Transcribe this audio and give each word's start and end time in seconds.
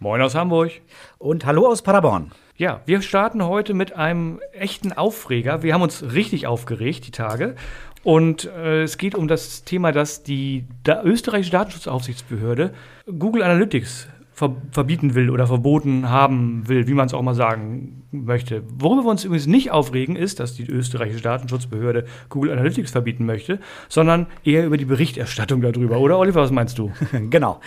Moin 0.00 0.22
aus 0.22 0.36
Hamburg. 0.36 0.70
Und 1.18 1.44
hallo 1.44 1.66
aus 1.66 1.82
Paderborn. 1.82 2.30
Ja, 2.56 2.82
wir 2.86 3.02
starten 3.02 3.44
heute 3.44 3.74
mit 3.74 3.96
einem 3.96 4.38
echten 4.52 4.92
Aufreger. 4.92 5.64
Wir 5.64 5.74
haben 5.74 5.82
uns 5.82 6.12
richtig 6.12 6.46
aufgeregt 6.46 7.08
die 7.08 7.10
Tage. 7.10 7.56
Und 8.04 8.44
äh, 8.44 8.84
es 8.84 8.96
geht 8.96 9.16
um 9.16 9.26
das 9.26 9.64
Thema, 9.64 9.90
dass 9.90 10.22
die 10.22 10.66
da 10.84 11.02
österreichische 11.02 11.50
Datenschutzaufsichtsbehörde 11.50 12.74
Google 13.06 13.42
Analytics 13.42 14.06
ver 14.38 14.54
verbieten 14.70 15.16
will 15.16 15.30
oder 15.30 15.48
verboten 15.48 16.08
haben 16.10 16.68
will, 16.68 16.86
wie 16.86 16.94
man 16.94 17.06
es 17.06 17.14
auch 17.14 17.22
mal 17.22 17.34
sagen 17.34 18.04
möchte. 18.12 18.62
Worüber 18.78 19.04
wir 19.04 19.10
uns 19.10 19.24
übrigens 19.24 19.48
nicht 19.48 19.72
aufregen, 19.72 20.14
ist, 20.14 20.38
dass 20.38 20.54
die 20.54 20.64
österreichische 20.64 21.22
Datenschutzbehörde 21.22 22.04
Google 22.28 22.52
Analytics 22.52 22.92
verbieten 22.92 23.26
möchte, 23.26 23.58
sondern 23.88 24.28
eher 24.44 24.64
über 24.64 24.76
die 24.76 24.84
Berichterstattung 24.84 25.60
darüber. 25.60 25.98
Oder 25.98 26.18
Oliver, 26.18 26.40
was 26.40 26.52
meinst 26.52 26.78
du? 26.78 26.92
genau. 27.30 27.60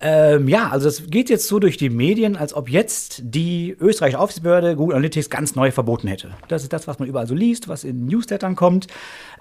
Ähm, 0.00 0.48
ja, 0.48 0.70
also 0.70 0.88
es 0.88 1.10
geht 1.10 1.28
jetzt 1.28 1.46
so 1.46 1.58
durch 1.58 1.76
die 1.76 1.90
Medien, 1.90 2.36
als 2.36 2.54
ob 2.54 2.70
jetzt 2.70 3.20
die 3.22 3.76
österreichische 3.78 4.18
Aufsichtsbehörde 4.18 4.76
Google 4.76 4.96
Analytics 4.96 5.28
ganz 5.28 5.54
neu 5.54 5.70
verboten 5.72 6.08
hätte. 6.08 6.30
Das 6.48 6.62
ist 6.62 6.72
das, 6.72 6.88
was 6.88 6.98
man 6.98 7.06
überall 7.06 7.26
so 7.26 7.34
liest, 7.34 7.68
was 7.68 7.84
in 7.84 8.06
Newslettern 8.06 8.56
kommt. 8.56 8.86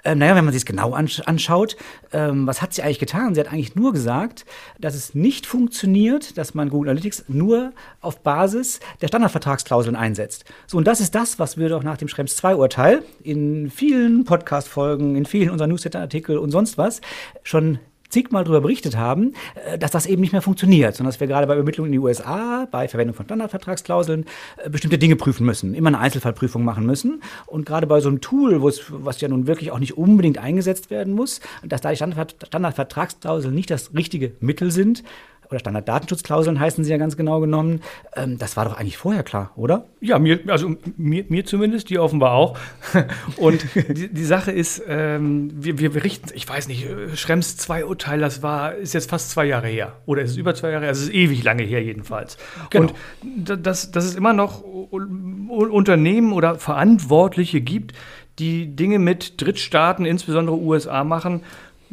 Ähm, 0.06 0.20
naja, 0.20 0.36
wenn 0.36 0.44
man 0.44 0.54
sich 0.54 0.62
es 0.62 0.66
genau 0.66 0.94
ansch 0.94 1.22
anschaut, 1.22 1.78
ähm, 2.12 2.46
was 2.46 2.62
hat 2.62 2.74
sie 2.74 2.84
eigentlich 2.84 3.00
getan? 3.00 3.36
Sie 3.36 3.40
hat 3.40 3.52
eigentlich 3.52 3.76
nur 3.76 3.94
gesagt, 3.94 4.46
dass 4.80 4.96
es 4.96 5.16
nicht 5.16 5.46
funktioniert, 5.46 6.38
dass 6.38 6.54
man 6.54 6.70
Google 6.70 6.90
Analytics 6.90 7.26
nur 7.30 7.72
auf 8.02 8.20
Basis 8.20 8.80
der 9.02 9.08
Standardvertragsklauseln 9.08 9.96
einsetzt. 9.96 10.46
So, 10.68 10.78
und 10.78 10.86
das 10.86 11.00
ist 11.00 11.16
das, 11.16 11.40
was 11.40 11.58
wir 11.58 11.70
doch 11.70 11.84
nach 11.84 11.98
dem 11.98 12.10
Schrems 12.10 12.38
2-Urteil 12.42 13.04
in 13.24 13.72
vielen 13.72 14.26
Podcast-Folgen, 14.26 15.16
in 15.16 15.26
vielen 15.26 15.50
unserer 15.50 15.68
Newsletter-Artikel 15.68 16.38
und 16.38 16.52
sonst 16.52 16.78
was 16.78 17.00
schon 17.44 17.80
zigmal 18.14 18.44
darüber 18.44 18.62
berichtet 18.62 18.96
haben, 18.96 19.34
äh, 19.66 19.78
dass 19.78 19.92
das 19.92 20.06
eben 20.06 20.22
nicht 20.22 20.32
mehr 20.32 20.42
funktioniert, 20.42 20.96
sondern 20.96 21.12
dass 21.12 21.20
wir 21.20 21.28
gerade 21.28 21.48
bei 21.48 21.56
Übermittlung 21.56 21.88
in 21.88 21.92
die 21.92 22.00
USA, 22.00 22.68
bei 22.72 22.88
Verwendung 22.88 23.16
von 23.16 23.26
Standardvertragsklauseln, 23.26 24.26
äh, 24.64 24.70
bestimmte 24.70 24.98
Dinge 24.98 25.16
prüfen 25.16 25.46
müssen, 25.46 25.74
immer 25.74 25.90
eine 25.90 26.00
Einzelfallprüfung 26.00 26.64
machen 26.64 26.86
müssen. 26.86 27.22
Und 27.48 27.66
gerade 27.66 27.88
bei 27.88 28.00
so 28.00 28.10
einem 28.10 28.22
Tool, 28.22 28.62
was 28.62 29.20
ja 29.20 29.28
nun 29.28 29.48
wirklich 29.48 29.72
auch 29.72 29.80
nicht 29.80 29.98
unbedingt 29.98 30.38
eingesetzt 30.38 30.90
werden 30.90 31.14
muss, 31.14 31.42
dass 31.64 31.82
da 31.82 31.90
die 31.90 31.98
Standardvertragsklauseln 31.98 33.54
nicht 33.54 33.70
das 33.70 33.94
richtige 33.94 34.32
Mittel 34.40 34.72
sind, 34.72 35.04
oder 35.54 35.60
Standarddatenschutzklauseln 35.60 36.60
heißen 36.60 36.84
sie 36.84 36.92
ja 36.92 36.98
ganz 36.98 37.16
genau 37.16 37.40
genommen. 37.40 37.82
Ähm, 38.16 38.38
das 38.38 38.58
war 38.58 38.66
doch 38.66 38.78
eigentlich 38.78 38.98
vorher 38.98 39.24
klar, 39.24 39.52
oder? 39.56 39.86
Ja, 40.02 40.20
mir, 40.20 40.40
also 40.48 40.76
mir, 40.98 41.26
mir 41.30 41.46
zumindest, 41.46 41.90
die 41.90 42.00
offenbar 42.00 42.34
auch. 42.34 42.58
Und 43.38 43.66
die, 43.88 44.10
die 44.10 44.26
Sache 44.26 44.52
ist, 44.52 44.82
ähm, 44.88 45.52
wir, 45.54 45.80
wir 45.80 45.92
berichten, 45.92 46.30
ich 46.34 46.48
weiß 46.48 46.68
nicht, 46.68 46.86
äh, 46.86 47.16
Schrems 47.16 47.58
2 47.58 47.86
Urteil, 47.86 48.20
das 48.20 48.42
war, 48.42 48.76
ist 48.76 48.94
jetzt 48.94 49.10
fast 49.10 49.30
zwei 49.30 49.46
Jahre 49.46 49.68
her. 49.68 49.94
Oder 50.06 50.24
ist 50.24 50.32
es 50.32 50.38
über 50.38 50.56
zwei 50.56 50.72
Jahre 50.72 50.82
her? 50.84 50.90
Also 50.90 51.04
es 51.04 51.10
ist 51.10 51.16
ewig 51.16 51.44
lange 51.44 51.64
her 51.64 51.84
jedenfalls. 51.84 52.38
Genau. 52.72 52.92
Und 53.22 53.66
dass, 53.66 53.92
dass 53.92 54.06
es 54.06 54.16
immer 54.16 54.34
noch 54.34 54.64
Unternehmen 54.64 56.34
oder 56.34 56.56
Verantwortliche 56.56 57.62
gibt, 57.62 57.94
die 58.40 58.76
Dinge 58.76 59.00
mit 59.00 59.40
Drittstaaten, 59.42 60.06
insbesondere 60.06 60.58
USA, 60.58 61.04
machen, 61.04 61.42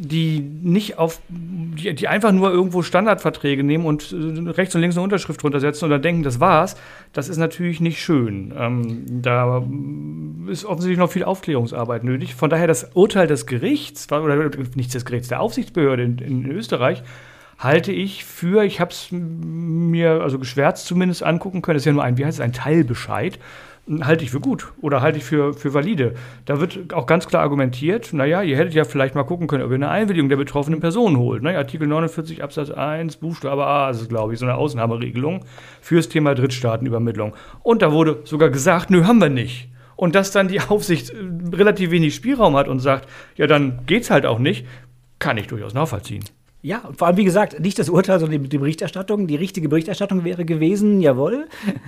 die 0.03 0.39
nicht 0.39 0.97
auf, 0.97 1.21
die, 1.29 1.93
die, 1.93 2.07
einfach 2.07 2.31
nur 2.31 2.51
irgendwo 2.51 2.81
Standardverträge 2.81 3.63
nehmen 3.63 3.85
und 3.85 4.11
äh, 4.11 4.49
rechts 4.49 4.73
und 4.73 4.81
links 4.81 4.97
eine 4.97 5.03
Unterschrift 5.03 5.43
drunter 5.43 5.59
setzen 5.59 5.87
dann 5.91 6.01
denken, 6.01 6.23
das 6.23 6.39
war's, 6.39 6.75
das 7.13 7.29
ist 7.29 7.37
natürlich 7.37 7.81
nicht 7.81 8.01
schön. 8.01 8.51
Ähm, 8.57 9.05
da 9.21 9.63
ist 10.47 10.65
offensichtlich 10.65 10.97
noch 10.97 11.11
viel 11.11 11.23
Aufklärungsarbeit 11.23 12.03
nötig. 12.03 12.33
Von 12.33 12.49
daher 12.49 12.65
das 12.65 12.89
Urteil 12.95 13.27
des 13.27 13.45
Gerichts, 13.45 14.11
oder 14.11 14.49
nicht 14.75 14.91
des 14.91 15.05
Gerichts, 15.05 15.27
der 15.27 15.39
Aufsichtsbehörde 15.39 16.01
in, 16.01 16.17
in 16.17 16.51
Österreich, 16.51 17.03
halte 17.59 17.91
ich 17.91 18.25
für, 18.25 18.63
ich 18.63 18.79
habe 18.79 18.89
es 18.89 19.09
mir 19.11 20.21
also 20.21 20.39
geschwärzt 20.39 20.87
zumindest 20.87 21.21
angucken 21.21 21.61
können, 21.61 21.75
das 21.75 21.83
ist 21.83 21.85
ja 21.85 21.93
nur 21.93 22.03
ein, 22.03 22.17
wie 22.17 22.25
heißt 22.25 22.39
es, 22.39 22.43
ein 22.43 22.53
Teilbescheid 22.53 23.37
halte 24.01 24.23
ich 24.23 24.31
für 24.31 24.39
gut 24.39 24.71
oder 24.81 25.01
halte 25.01 25.17
ich 25.17 25.23
für, 25.23 25.53
für 25.53 25.73
valide. 25.73 26.13
Da 26.45 26.59
wird 26.59 26.93
auch 26.93 27.05
ganz 27.05 27.27
klar 27.27 27.41
argumentiert, 27.41 28.13
naja, 28.13 28.41
ihr 28.41 28.57
hättet 28.57 28.73
ja 28.73 28.83
vielleicht 28.83 29.15
mal 29.15 29.23
gucken 29.23 29.47
können, 29.47 29.63
ob 29.63 29.71
ihr 29.71 29.75
eine 29.75 29.89
Einwilligung 29.89 30.29
der 30.29 30.37
betroffenen 30.37 30.79
Person 30.79 31.17
holt. 31.17 31.43
Ne? 31.43 31.57
Artikel 31.57 31.87
49 31.87 32.43
Absatz 32.43 32.69
1 32.69 33.17
Buchstabe 33.17 33.65
A 33.65 33.89
ist 33.89 34.01
es, 34.01 34.09
glaube 34.09 34.33
ich, 34.33 34.39
so 34.39 34.45
eine 34.45 34.55
Ausnahmeregelung 34.55 35.45
fürs 35.81 36.09
Thema 36.09 36.35
Drittstaatenübermittlung. 36.35 37.33
Und 37.63 37.81
da 37.81 37.91
wurde 37.91 38.21
sogar 38.23 38.49
gesagt, 38.49 38.89
nö, 38.89 39.05
haben 39.05 39.19
wir 39.19 39.29
nicht. 39.29 39.69
Und 39.95 40.15
dass 40.15 40.31
dann 40.31 40.47
die 40.47 40.61
Aufsicht 40.61 41.09
äh, 41.09 41.15
relativ 41.55 41.91
wenig 41.91 42.15
Spielraum 42.15 42.55
hat 42.55 42.67
und 42.67 42.79
sagt, 42.79 43.07
ja, 43.35 43.47
dann 43.47 43.85
geht's 43.85 44.09
halt 44.09 44.25
auch 44.25 44.39
nicht, 44.39 44.65
kann 45.19 45.37
ich 45.37 45.47
durchaus 45.47 45.73
nachvollziehen. 45.73 46.23
Ja, 46.63 46.79
und 46.79 46.97
vor 46.97 47.07
allem, 47.07 47.17
wie 47.17 47.23
gesagt, 47.23 47.59
nicht 47.59 47.79
das 47.79 47.89
Urteil, 47.89 48.19
sondern 48.19 48.43
die 48.43 48.57
Berichterstattung. 48.57 49.25
Die 49.25 49.35
richtige 49.35 49.67
Berichterstattung 49.67 50.23
wäre 50.23 50.45
gewesen, 50.45 51.01
jawohl, 51.01 51.47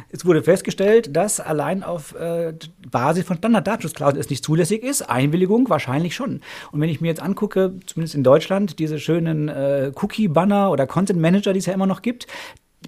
es 0.10 0.26
wurde 0.26 0.42
festgestellt, 0.42 1.16
dass 1.16 1.40
allein 1.40 1.84
auf 1.84 2.16
äh, 2.16 2.54
Basis 2.90 3.26
von 3.26 3.38
Standarddatenschutzklauseln 3.38 4.20
es 4.20 4.30
nicht 4.30 4.44
zulässig 4.44 4.84
ist. 4.84 5.04
Einwilligung 5.04 5.70
wahrscheinlich 5.70 6.16
schon. 6.16 6.42
Und 6.72 6.82
wenn 6.82 6.90
ich 6.90 7.02
mir 7.02 7.10
jetzt 7.10 7.22
angucke, 7.22 7.74
zumindest 7.86 8.16
in 8.16 8.24
Deutschland, 8.24 8.80
diese 8.80 9.00
schönen 9.00 9.48
äh, 9.48 9.92
Cookie-Banner 9.96 10.72
oder 10.72 10.88
Content-Manager, 10.88 11.54
die 11.54 11.60
es 11.60 11.68
ja 11.68 11.74
immer 11.74 11.88
noch 11.88 12.02
gibt, 12.02 12.26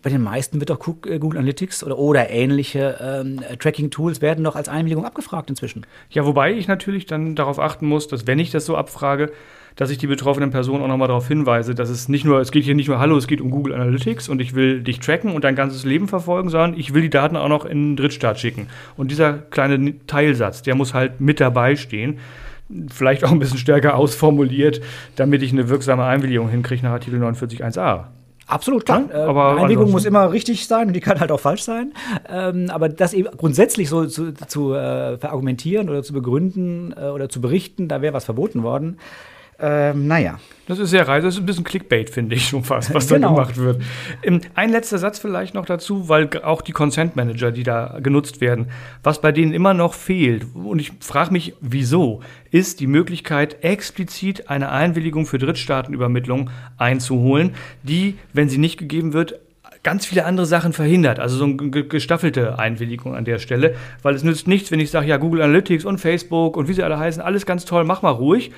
bei 0.02 0.10
den 0.10 0.22
meisten 0.22 0.60
wird 0.60 0.72
doch 0.72 0.80
äh, 1.06 1.20
Google 1.20 1.40
Analytics 1.40 1.84
oder, 1.84 1.98
oder 1.98 2.30
ähnliche 2.30 2.98
ähm, 3.00 3.42
Tracking-Tools 3.60 4.22
werden 4.22 4.44
doch 4.44 4.56
als 4.56 4.70
Einwilligung 4.70 5.06
abgefragt 5.06 5.50
inzwischen. 5.50 5.86
Ja, 6.10 6.26
wobei 6.26 6.54
ich 6.54 6.68
natürlich 6.68 7.06
dann 7.06 7.36
darauf 7.36 7.60
achten 7.60 7.86
muss, 7.86 8.08
dass 8.08 8.28
wenn 8.28 8.40
ich 8.40 8.52
das 8.52 8.66
so 8.66 8.76
abfrage, 8.76 9.32
dass 9.76 9.90
ich 9.90 9.98
die 9.98 10.08
betroffenen 10.08 10.52
Personen 10.52 10.84
auch 10.84 10.88
nochmal 10.88 11.08
darauf 11.08 11.28
hinweise, 11.28 11.76
dass 11.76 11.90
es 11.90 12.08
nicht 12.08 12.26
nur, 12.26 12.40
es 12.40 12.52
geht 12.52 12.64
hier 12.64 12.76
nicht 12.76 12.88
nur, 12.88 13.00
hallo, 13.00 13.18
es 13.18 13.28
geht 13.28 13.42
um 13.42 13.52
Google 13.52 13.74
Analytics 13.74 14.30
und 14.30 14.42
ich 14.42 14.56
will 14.56 14.82
dich 14.82 15.00
tracken 15.00 15.32
und 15.32 15.44
dein 15.44 15.56
ganzes 15.56 15.84
Leben 15.84 16.08
verfolgen, 16.08 16.50
sondern 16.50 16.80
ich 16.80 16.94
will 16.94 17.02
die 17.02 17.10
Daten 17.10 17.36
auch 17.36 17.50
noch 17.50 17.66
in 17.66 17.90
den 17.90 17.96
Drittstaat 17.98 18.40
schicken. 18.40 18.68
Und 18.96 19.12
dieser 19.12 19.34
kleine 19.34 20.06
Teilsatz, 20.08 20.62
der 20.62 20.76
muss 20.76 20.94
halt 20.94 21.20
mit 21.20 21.40
dabei 21.40 21.76
stehen. 21.76 22.20
Vielleicht 22.92 23.24
auch 23.24 23.32
ein 23.32 23.40
bisschen 23.40 23.60
stärker 23.60 23.96
ausformuliert, 23.96 24.82
damit 25.18 25.44
ich 25.44 25.52
eine 25.52 25.70
wirksame 25.70 26.04
Einwilligung 26.04 26.50
hinkriege 26.50 26.84
nach 26.84 26.94
Artikel 26.94 27.22
49.1a. 27.22 28.06
Absolut, 28.48 28.86
klar. 28.86 29.06
Ja, 29.12 29.26
aber 29.26 29.56
äh, 29.56 29.62
Einwilligung 29.62 29.92
muss 29.92 30.06
immer 30.06 30.32
richtig 30.32 30.68
sein 30.68 30.88
und 30.88 30.94
die 30.94 31.00
kann 31.00 31.20
halt 31.20 31.32
auch 31.32 31.40
falsch 31.40 31.64
sein. 31.64 31.94
Ähm, 32.30 32.70
aber 32.70 32.90
das 32.90 33.14
eben 33.14 33.36
grundsätzlich 33.36 33.90
so 33.90 34.06
zu, 34.06 34.34
zu 34.34 34.74
äh, 34.74 35.18
verargumentieren 35.18 35.90
oder 35.90 36.04
zu 36.04 36.14
begründen 36.14 36.94
äh, 36.96 37.08
oder 37.10 37.28
zu 37.28 37.42
berichten, 37.42 37.88
da 37.88 38.02
wäre 38.02 38.14
was 38.14 38.26
verboten 38.26 38.62
worden, 38.62 38.98
ähm, 39.60 40.08
naja. 40.08 40.40
Das 40.68 40.80
ist 40.80 40.90
sehr 40.90 41.08
reise, 41.08 41.28
das 41.28 41.36
ist 41.36 41.42
ein 41.42 41.46
bisschen 41.46 41.64
Clickbait, 41.64 42.10
finde 42.10 42.36
ich 42.36 42.48
schon 42.48 42.64
fast, 42.64 42.94
was 42.94 43.08
genau. 43.08 43.30
da 43.30 43.34
gemacht 43.34 43.58
wird. 43.58 43.82
Ähm, 44.24 44.42
ein 44.56 44.72
letzter 44.72 44.98
Satz 44.98 45.20
vielleicht 45.20 45.54
noch 45.54 45.66
dazu, 45.66 46.10
weil 46.10 46.30
auch 46.44 46.62
die 46.62 46.72
Consent 46.72 47.16
Manager, 47.16 47.52
die 47.52 47.64
da 47.64 48.00
genutzt 48.02 48.42
werden, 48.42 48.68
was 49.04 49.22
bei 49.22 49.32
denen 49.32 49.54
immer 49.54 49.74
noch 49.74 49.94
fehlt, 49.94 50.48
und 50.56 50.80
ich 50.80 50.92
frage 51.00 51.32
mich, 51.32 51.54
wieso, 51.62 52.22
ist 52.52 52.80
die 52.80 52.88
Möglichkeit, 52.88 53.64
explizit 53.64 54.50
eine 54.50 54.72
Einwilligung 54.72 55.26
für 55.26 55.38
Drittstaatenübermittlung 55.38 56.50
einzuholen, 56.78 57.54
die, 57.84 58.18
wenn 58.34 58.50
sie 58.50 58.58
nicht 58.58 58.78
gegeben 58.78 59.14
wird, 59.14 59.40
ganz 59.84 60.08
viele 60.08 60.26
andere 60.26 60.48
Sachen 60.48 60.74
verhindert. 60.74 61.20
Also 61.20 61.38
so 61.38 61.46
eine 61.46 61.70
gestaffelte 61.70 62.58
Einwilligung 62.58 63.16
an 63.16 63.24
der 63.24 63.38
Stelle, 63.38 63.76
weil 64.02 64.16
es 64.16 64.24
nützt 64.24 64.48
nichts, 64.48 64.72
wenn 64.72 64.80
ich 64.80 64.90
sage, 64.90 65.06
ja, 65.06 65.18
Google 65.18 65.44
Analytics 65.44 65.86
und 65.86 66.00
Facebook 66.00 66.58
und 66.58 66.68
wie 66.68 66.74
sie 66.74 66.82
alle 66.82 66.98
heißen, 66.98 67.22
alles 67.22 67.46
ganz 67.46 67.66
toll, 67.66 67.84
mach 67.84 68.02
mal 68.02 68.10
ruhig 68.10 68.52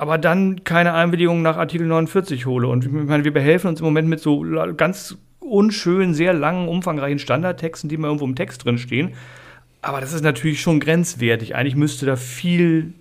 aber 0.00 0.16
dann 0.16 0.64
keine 0.64 0.94
Einwilligung 0.94 1.42
nach 1.42 1.58
Artikel 1.58 1.86
49 1.86 2.46
hole. 2.46 2.68
Und 2.68 2.86
ich 2.86 2.90
meine, 2.90 3.22
wir 3.22 3.34
behelfen 3.34 3.68
uns 3.68 3.80
im 3.80 3.84
Moment 3.84 4.08
mit 4.08 4.18
so 4.18 4.42
ganz 4.74 5.18
unschönen, 5.40 6.14
sehr 6.14 6.32
langen, 6.32 6.68
umfangreichen 6.68 7.18
Standardtexten, 7.18 7.90
die 7.90 7.98
mal 7.98 8.06
irgendwo 8.06 8.24
im 8.24 8.34
Text 8.34 8.64
drin 8.64 8.78
stehen. 8.78 9.10
Aber 9.82 10.00
das 10.00 10.14
ist 10.14 10.24
natürlich 10.24 10.62
schon 10.62 10.80
grenzwertig. 10.80 11.54
Eigentlich 11.54 11.76
müsste 11.76 12.06
da 12.06 12.16
viel, 12.16 12.94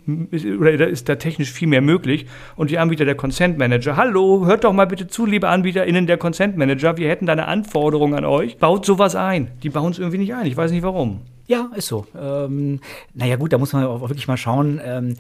oder 0.60 0.76
da 0.76 0.86
ist 0.86 1.08
da 1.08 1.16
technisch 1.16 1.54
viel 1.54 1.70
mehr 1.70 1.82
möglich. 1.82 2.26
Und 2.58 2.70
die 2.70 2.78
Anbieter 2.78 3.06
der 3.06 3.16
Consent 3.16 3.58
Manager, 3.58 3.96
hallo, 3.96 4.46
hört 4.46 4.66
doch 4.66 4.74
mal 4.74 4.88
bitte 4.88 5.08
zu, 5.08 5.26
liebe 5.26 5.48
AnbieterInnen 5.48 6.06
der 6.06 6.18
Consent 6.18 6.58
Manager, 6.58 6.98
wir 6.98 7.08
hätten 7.08 7.26
da 7.28 7.32
eine 7.32 7.48
Anforderung 7.48 8.14
an 8.14 8.26
euch. 8.26 8.58
Baut 8.58 8.86
sowas 8.86 9.16
ein. 9.16 9.52
Die 9.64 9.70
bauen 9.70 9.94
es 9.94 10.00
irgendwie 10.00 10.18
nicht 10.18 10.34
ein. 10.34 10.46
Ich 10.46 10.58
weiß 10.58 10.72
nicht 10.72 10.84
warum. 10.84 11.22
Ja, 11.48 11.72
ist 11.76 11.88
so. 11.88 12.06
Ähm, 12.20 12.82
naja, 13.14 13.38
gut, 13.38 13.54
da 13.54 13.58
muss 13.58 13.72
man 13.72 13.86
auch 13.86 14.02
wirklich 14.02 14.28
mal 14.28 14.38
schauen. 14.38 14.82
Ähm, 14.84 15.16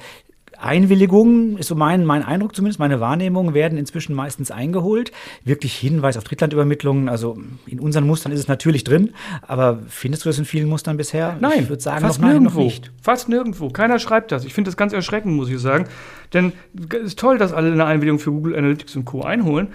Einwilligungen, 0.61 1.57
ist 1.57 1.67
so 1.67 1.75
mein, 1.75 2.05
mein 2.05 2.23
Eindruck 2.23 2.55
zumindest, 2.55 2.79
meine 2.79 2.99
Wahrnehmung, 2.99 3.53
werden 3.53 3.77
inzwischen 3.77 4.15
meistens 4.15 4.51
eingeholt. 4.51 5.11
Wirklich 5.43 5.75
Hinweis 5.75 6.17
auf 6.17 6.23
Drittlandübermittlungen, 6.23 7.09
also 7.09 7.37
in 7.65 7.79
unseren 7.79 8.05
Mustern 8.05 8.31
ist 8.31 8.39
es 8.39 8.47
natürlich 8.47 8.83
drin, 8.83 9.11
aber 9.41 9.79
findest 9.87 10.25
du 10.25 10.29
das 10.29 10.39
in 10.39 10.45
vielen 10.45 10.67
Mustern 10.67 10.97
bisher? 10.97 11.37
Nein, 11.39 11.63
ich 11.63 11.69
würde 11.69 11.81
sagen, 11.81 12.01
fast 12.01 12.19
noch, 12.19 12.27
nein, 12.27 12.37
nirgendwo. 12.37 12.59
Noch 12.59 12.65
nicht. 12.65 12.91
Fast 13.01 13.29
nirgendwo. 13.29 13.69
Keiner 13.69 13.99
schreibt 13.99 14.31
das. 14.31 14.45
Ich 14.45 14.53
finde 14.53 14.69
das 14.69 14.77
ganz 14.77 14.93
erschreckend, 14.93 15.35
muss 15.35 15.49
ich 15.49 15.59
sagen. 15.59 15.85
Denn 16.33 16.53
es 16.89 17.03
ist 17.03 17.19
toll, 17.19 17.37
dass 17.37 17.53
alle 17.53 17.71
eine 17.71 17.85
Einwilligung 17.85 18.19
für 18.19 18.31
Google 18.31 18.55
Analytics 18.55 18.95
und 18.95 19.05
Co. 19.05 19.23
einholen, 19.23 19.69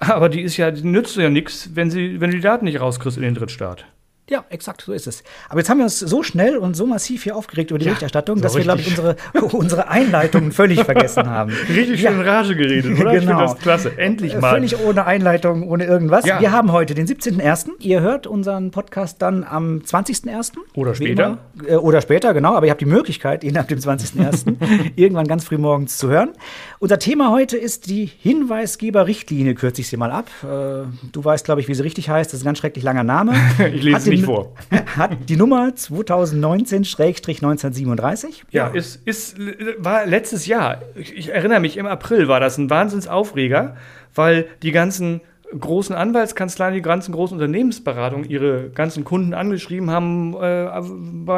aber 0.00 0.28
die 0.28 0.40
ist 0.40 0.56
ja, 0.56 0.70
die 0.70 0.86
nützt 0.86 1.16
ja 1.16 1.28
nichts, 1.28 1.70
wenn, 1.74 1.90
sie, 1.90 2.20
wenn 2.20 2.30
du 2.30 2.36
die 2.36 2.42
Daten 2.42 2.64
nicht 2.64 2.80
rauskriegst 2.80 3.18
in 3.18 3.22
den 3.22 3.34
Drittstaat. 3.34 3.84
Ja, 4.30 4.44
exakt, 4.48 4.82
so 4.86 4.92
ist 4.92 5.08
es. 5.08 5.24
Aber 5.48 5.58
jetzt 5.58 5.68
haben 5.68 5.78
wir 5.78 5.84
uns 5.84 5.98
so 5.98 6.22
schnell 6.22 6.56
und 6.56 6.74
so 6.76 6.86
massiv 6.86 7.24
hier 7.24 7.34
aufgeregt 7.36 7.70
über 7.70 7.78
die 7.80 7.84
Ja, 7.86 7.90
Berichterstattung, 7.90 8.36
so 8.36 8.42
dass 8.44 8.54
wir, 8.54 8.62
glaube 8.62 8.80
ich, 8.80 8.86
richtig. 8.96 9.04
unsere, 9.34 9.56
unsere 9.56 9.88
Einleitung 9.88 10.52
völlig 10.52 10.84
vergessen 10.84 11.28
haben. 11.28 11.50
Richtig 11.68 12.00
Ja. 12.00 12.12
schön 12.12 12.20
in 12.20 12.26
Rage 12.28 12.54
geredet, 12.54 12.98
oder? 13.00 13.12
Ich 13.14 13.20
Genau. 13.26 13.40
das 13.40 13.58
klasse. 13.58 13.98
Endlich 13.98 14.34
Äh, 14.34 14.38
mal. 14.38 14.50
Völlig 14.54 14.78
ohne 14.78 15.04
Einleitung, 15.04 15.68
ohne 15.68 15.84
irgendwas. 15.84 16.24
Ja. 16.26 16.40
Wir 16.40 16.52
haben 16.52 16.70
heute 16.70 16.94
den 16.94 17.08
17.01. 17.08 17.70
Ihr 17.80 18.00
hört 18.02 18.28
unseren 18.28 18.70
Podcast 18.70 19.20
dann 19.20 19.42
am 19.42 19.80
20.01. 19.84 20.52
Oder 20.74 20.94
später. 20.94 21.38
immer. 21.60 21.68
Äh, 21.68 21.74
Oder 21.76 22.00
später, 22.00 22.32
genau. 22.32 22.54
Aber 22.54 22.66
ihr 22.66 22.70
habt 22.70 22.80
die 22.80 22.86
Möglichkeit, 22.86 23.42
ihn 23.42 23.56
ab 23.58 23.66
dem 23.66 23.80
20.01. 23.80 24.54
irgendwann 24.94 25.26
ganz 25.26 25.42
früh 25.44 25.58
morgens 25.58 25.98
zu 25.98 26.08
hören. 26.08 26.30
Unser 26.78 27.00
Thema 27.00 27.32
heute 27.32 27.56
ist 27.56 27.90
die 27.90 28.06
Hinweisgeber-Richtlinie, 28.20 29.54
kürze 29.54 29.80
ich 29.80 29.88
sie 29.88 29.96
mal 29.96 30.12
ab. 30.12 30.26
Äh, 30.44 30.86
Du 31.12 31.24
weißt, 31.24 31.44
glaube 31.44 31.60
ich, 31.60 31.66
wie 31.68 31.74
sie 31.74 31.82
richtig 31.82 32.08
heißt. 32.08 32.30
Das 32.32 32.38
ist 32.38 32.44
ein 32.44 32.46
ganz 32.46 32.58
schrecklich 32.58 32.84
langer 32.84 33.02
Name. 33.02 33.32
Ich 33.74 33.82
lese 33.82 34.10
nicht 34.10 34.19
die- 34.20 34.26
vor. 34.26 34.54
Hat 34.96 35.16
die 35.28 35.36
Nummer 35.36 35.68
2019-1937. 35.68 38.42
Ja, 38.50 38.66
ist, 38.68 39.06
ist, 39.06 39.36
war 39.78 40.06
letztes 40.06 40.46
Jahr. 40.46 40.80
Ich, 40.96 41.28
erinnere 41.28 41.60
mich, 41.60 41.76
im 41.76 41.86
April 41.86 42.26
war 42.28 42.40
das 42.40 42.56
ein 42.58 42.70
Wahnsinnsaufreger, 42.70 43.76
weil 44.14 44.46
die 44.62 44.72
ganzen 44.72 45.20
großen 45.58 45.94
Anwaltskanzleien, 45.96 46.74
die 46.74 46.82
ganzen 46.82 47.10
großen 47.12 47.36
Unternehmensberatungen 47.36 48.28
ihre 48.30 48.70
ganzen 48.70 49.02
Kunden 49.04 49.34
angeschrieben 49.34 49.90
haben, 49.90 50.34
äh, 50.40 50.68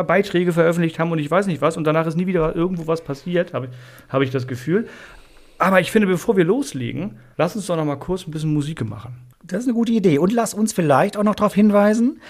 Beiträge 0.04 0.52
veröffentlicht 0.52 0.98
haben 0.98 1.10
und 1.12 1.18
ich 1.18 1.30
weiß 1.30 1.46
nicht 1.46 1.62
was. 1.62 1.78
Und 1.78 1.84
danach 1.84 2.06
ist 2.06 2.16
nie 2.16 2.26
wieder 2.26 2.54
irgendwo 2.54 2.86
was 2.86 3.02
passiert, 3.02 3.54
habe 3.54 3.68
habe 4.10 4.24
ich 4.24 4.30
das 4.30 4.46
Gefühl. 4.46 4.86
Aber 5.58 5.80
ich 5.80 5.90
finde, 5.92 6.08
bevor 6.08 6.36
wir 6.36 6.44
loslegen, 6.44 7.16
lass 7.38 7.56
uns 7.56 7.66
doch 7.68 7.76
noch 7.76 7.84
mal 7.86 7.96
kurz 7.96 8.26
ein 8.26 8.32
bisschen 8.32 8.52
Musik 8.52 8.84
machen. 8.84 9.14
Das 9.44 9.60
ist 9.60 9.66
eine 9.68 9.74
gute 9.74 9.92
Idee. 9.92 10.18
Und 10.18 10.32
lass 10.32 10.52
uns 10.54 10.72
vielleicht 10.72 11.16
auch 11.16 11.22
noch 11.22 11.36
darauf 11.36 11.54
hinweisen, 11.54 12.20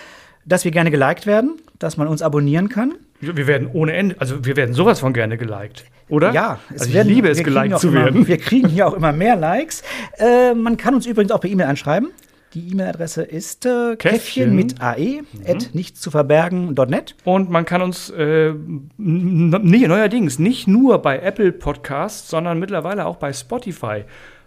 dass 0.45 0.65
wir 0.65 0.71
gerne 0.71 0.91
geliked 0.91 1.27
werden, 1.27 1.57
dass 1.79 1.97
man 1.97 2.09
uns 2.09 2.23
abonieren 2.23 2.69
kann. 2.69 2.95
Wir 3.21 3.47
werden 3.47 3.69
ohne 3.73 3.93
Ende, 3.93 4.17
also 4.19 4.45
wir 4.45 4.57
werden 4.57 4.75
sowas 4.75 5.01
von 5.01 5.13
gerne 5.13 5.39
geliked, 5.39 5.85
oder? 6.09 6.33
Ja, 6.33 6.59
also 6.71 6.87
ich 6.87 7.05
liebe 7.05 7.29
es, 7.29 7.43
geliked 7.43 7.79
zu 7.79 7.89
immer, 7.89 8.05
werden. 8.05 8.27
Wir 8.27 8.39
kriegen 8.39 8.69
hier 8.69 8.89
auch 8.89 8.95
immer 8.95 9.13
mehr 9.13 9.37
Likes. 9.37 9.83
Äh, 10.19 10.55
man 10.55 10.77
kann 10.77 10.95
uns 10.95 11.07
übrigens 11.07 11.31
auch 11.31 11.41
per 11.41 11.51
E-Mail 11.51 11.69
anschreiben. 11.69 12.11
Die 12.55 12.71
E-Mail-Adresse 12.71 13.23
ist 13.23 13.65
äh, 13.65 13.97
Käffchen. 13.97 13.97
Käffchen 13.97 14.57
mit 14.57 14.83
AE, 14.83 15.23
at 15.47 15.71
nichts 15.73 16.01
zu 16.01 16.11
verbergen.net. 16.11 17.15
Und 17.25 17.49
man 17.49 17.65
kann 17.65 17.81
uns 17.81 18.11
äh, 18.11 18.53
nee, 18.99 19.87
neuerdings 19.87 20.39
nicht 20.39 20.69
nur 20.69 21.01
bei 21.01 21.19
Apple 21.21 21.53
Podcasts, 21.53 22.29
sondern 22.29 22.59
mittlerweile 22.59 23.07
auch 23.07 23.17
bei 23.17 23.33
Spotify 23.33 24.05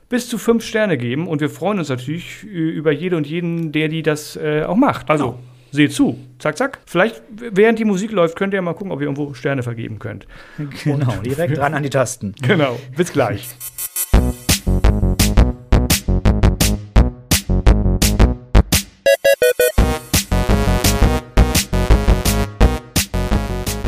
bis 0.07 0.29
zu 0.29 0.37
fünf 0.37 0.63
Sterne 0.63 0.97
geben. 0.97 1.27
Und 1.27 1.41
wir 1.41 1.49
freuen 1.49 1.79
uns 1.79 1.89
natürlich 1.89 2.43
äh, 2.43 2.47
über 2.47 2.91
jede 2.91 3.17
und 3.17 3.25
jeden, 3.25 3.71
der 3.71 3.87
die 3.87 4.03
das 4.03 4.35
äh, 4.35 4.63
auch 4.63 4.75
macht. 4.75 5.09
Also 5.09 5.31
Genau. 5.31 5.39
Seht 5.71 5.93
zu. 5.93 6.17
Zack, 6.39 6.57
zack. 6.57 6.79
Vielleicht, 6.85 7.21
während 7.29 7.79
die 7.79 7.85
Musik 7.85 8.11
läuft, 8.11 8.35
könnt 8.35 8.53
ihr 8.53 8.61
mal 8.61 8.73
gucken, 8.73 8.91
ob 8.91 8.99
ihr 8.99 9.07
irgendwo 9.07 9.33
Sterne 9.33 9.63
vergeben 9.63 9.99
könnt. 9.99 10.27
Genau, 10.83 11.13
direkt 11.23 11.57
dran 11.57 11.73
an 11.73 11.83
die 11.83 11.89
Tasten. 11.89 12.33
Genau. 12.41 12.79
Bis 12.95 13.11
gleich. 13.11 13.47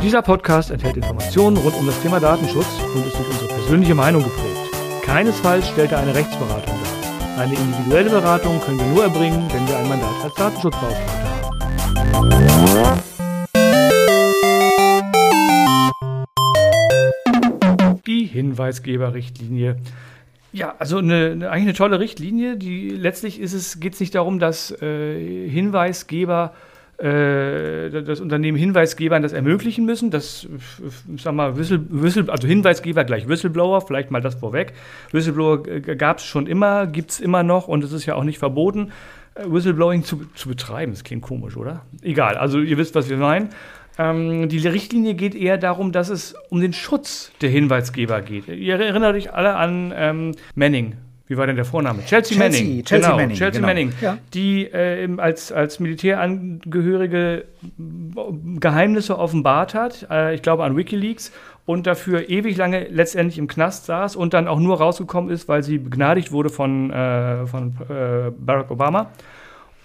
Dieser 0.02 0.22
Podcast 0.22 0.72
enthält 0.72 0.96
Informationen 0.96 1.58
rund 1.58 1.76
um 1.76 1.86
das 1.86 2.02
Thema 2.02 2.20
Datenschutz 2.20 2.66
und 2.96 3.06
ist 3.06 3.18
durch 3.18 3.30
unsere 3.30 3.48
persönliche 3.48 3.94
Meinung 3.94 4.24
geprägt. 4.24 4.48
Keinesfalls 5.04 5.68
stellt 5.68 5.92
er 5.92 6.00
eine 6.00 6.16
Rechtsberatung 6.16 6.76
dar. 6.82 7.44
Eine 7.44 7.54
individuelle 7.56 8.10
Beratung 8.10 8.60
können 8.62 8.80
wir 8.80 8.88
nur 8.88 9.04
erbringen, 9.04 9.46
wenn 9.52 9.68
wir 9.68 9.78
ein 9.78 9.90
Mandat 9.90 10.24
als 10.24 10.34
Datenschutzbeauftragter 10.36 11.30
haben. 11.30 11.37
Die 18.06 18.26
Hinweisgeberrichtlinie. 18.26 19.78
Ja, 20.54 20.76
also 20.80 20.98
eine, 20.98 21.50
eigentlich 21.50 21.54
eine 21.54 21.74
tolle 21.74 22.00
Richtlinie. 22.00 22.58
Die 22.58 22.90
letztlich 22.90 23.40
geht 23.80 23.94
es 23.94 24.00
nicht 24.00 24.16
darum, 24.16 24.40
dass 24.40 24.72
äh, 24.82 25.48
Hinweisgeber 25.50 26.54
äh, 26.98 27.92
das 27.92 28.20
Unternehmen 28.22 28.58
Hinweisgebern 28.58 29.22
das 29.22 29.34
ermöglichen 29.34 29.86
müssen. 29.86 30.10
Das, 30.10 30.46
äh, 30.46 31.18
sag 31.18 31.36
mal, 31.36 31.58
Whistle, 31.58 31.86
Whistle, 31.90 32.26
also 32.30 32.48
Hinweisgeber 32.48 33.04
gleich 33.04 33.28
Whistleblower, 33.28 33.82
vielleicht 33.82 34.10
mal 34.10 34.22
das 34.22 34.36
vorweg. 34.36 34.74
Whistleblower 35.12 35.62
gab 35.62 36.18
es 36.18 36.26
schon 36.26 36.48
immer, 36.48 36.88
gibt 36.88 37.12
es 37.12 37.20
immer 37.20 37.44
noch 37.44 37.68
und 37.68 37.84
es 37.84 37.92
ist 37.92 38.08
ja 38.08 38.16
auch 38.16 38.24
nicht 38.24 38.40
verboten, 38.40 38.88
äh, 38.88 39.17
Whistleblowing 39.46 40.04
zu, 40.04 40.26
zu 40.36 40.50
betreiben. 40.50 40.92
Das 40.94 41.04
klingt 41.04 41.22
komisch, 41.22 41.58
oder? 41.58 41.82
Egal, 42.02 42.38
also 42.38 42.60
ihr 42.60 42.78
wisst, 42.78 42.96
was 42.96 43.10
wir 43.10 43.18
meinen. 43.18 43.50
Ähm, 43.98 44.48
die 44.50 44.66
Richtlinie 44.68 45.16
geht 45.16 45.36
eher 45.36 45.58
darum, 45.58 45.92
dass 45.92 46.10
es 46.10 46.36
um 46.50 46.62
den 46.62 46.74
Schutz 46.74 47.32
der 47.42 47.50
Hinweisgeber 47.50 48.22
geht. 48.22 48.48
Ihr 48.48 48.80
erinnert 48.80 49.16
euch 49.16 49.34
alle 49.34 49.56
an 49.56 49.94
ähm, 49.96 50.32
Manning. 50.56 50.96
Wie 51.28 51.36
war 51.36 51.46
denn 51.46 51.58
der 51.58 51.66
Vorname? 51.66 52.06
Chelsea, 52.06 52.38
Chelsea, 52.38 52.64
Manning. 52.64 52.86
Chelsea 52.86 53.10
genau, 53.10 53.20
Manning, 53.20 53.38
Chelsea 53.38 53.60
genau. 53.60 53.68
Manning. 53.68 53.94
Ja. 54.00 54.18
Die 54.34 54.64
äh, 54.66 55.10
als, 55.18 55.52
als 55.52 55.80
Militärangehörige 55.80 57.46
Geheimnisse 58.60 59.18
offenbart 59.20 59.74
hat. 59.74 60.08
Äh, 60.10 60.36
ich 60.36 60.42
glaube 60.42 60.64
an 60.64 60.78
Wikileaks. 60.78 61.34
Und 61.68 61.86
dafür 61.86 62.30
ewig 62.30 62.56
lange 62.56 62.88
letztendlich 62.90 63.38
im 63.38 63.48
Knast 63.48 63.88
saß 63.88 64.16
und 64.16 64.34
dann 64.34 64.48
auch 64.48 64.58
nur 64.58 64.78
rausgekommen 64.78 65.30
ist, 65.30 65.50
weil 65.50 65.64
sie 65.64 65.78
begnadigt 65.78 66.32
wurde 66.32 66.50
von, 66.50 66.92
äh, 66.92 67.46
von 67.46 67.76
äh, 67.90 68.32
Barack 68.32 68.72
Obama. 68.72 69.12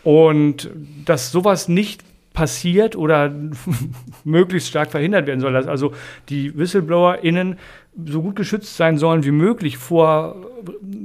Und 0.04 0.70
dass 1.04 1.32
sowas 1.32 1.66
nicht 1.66 2.04
passiert 2.34 2.94
oder 2.94 3.34
möglichst 4.24 4.68
stark 4.68 4.92
verhindert 4.92 5.26
werden 5.26 5.40
soll, 5.40 5.52
dass 5.52 5.66
also 5.66 5.92
die 6.28 6.56
WhistleblowerInnen 6.56 7.58
so 8.06 8.22
gut 8.22 8.36
geschützt 8.36 8.76
sein 8.76 8.96
sollen 8.96 9.24
wie 9.24 9.32
möglich 9.32 9.76
vor 9.76 10.36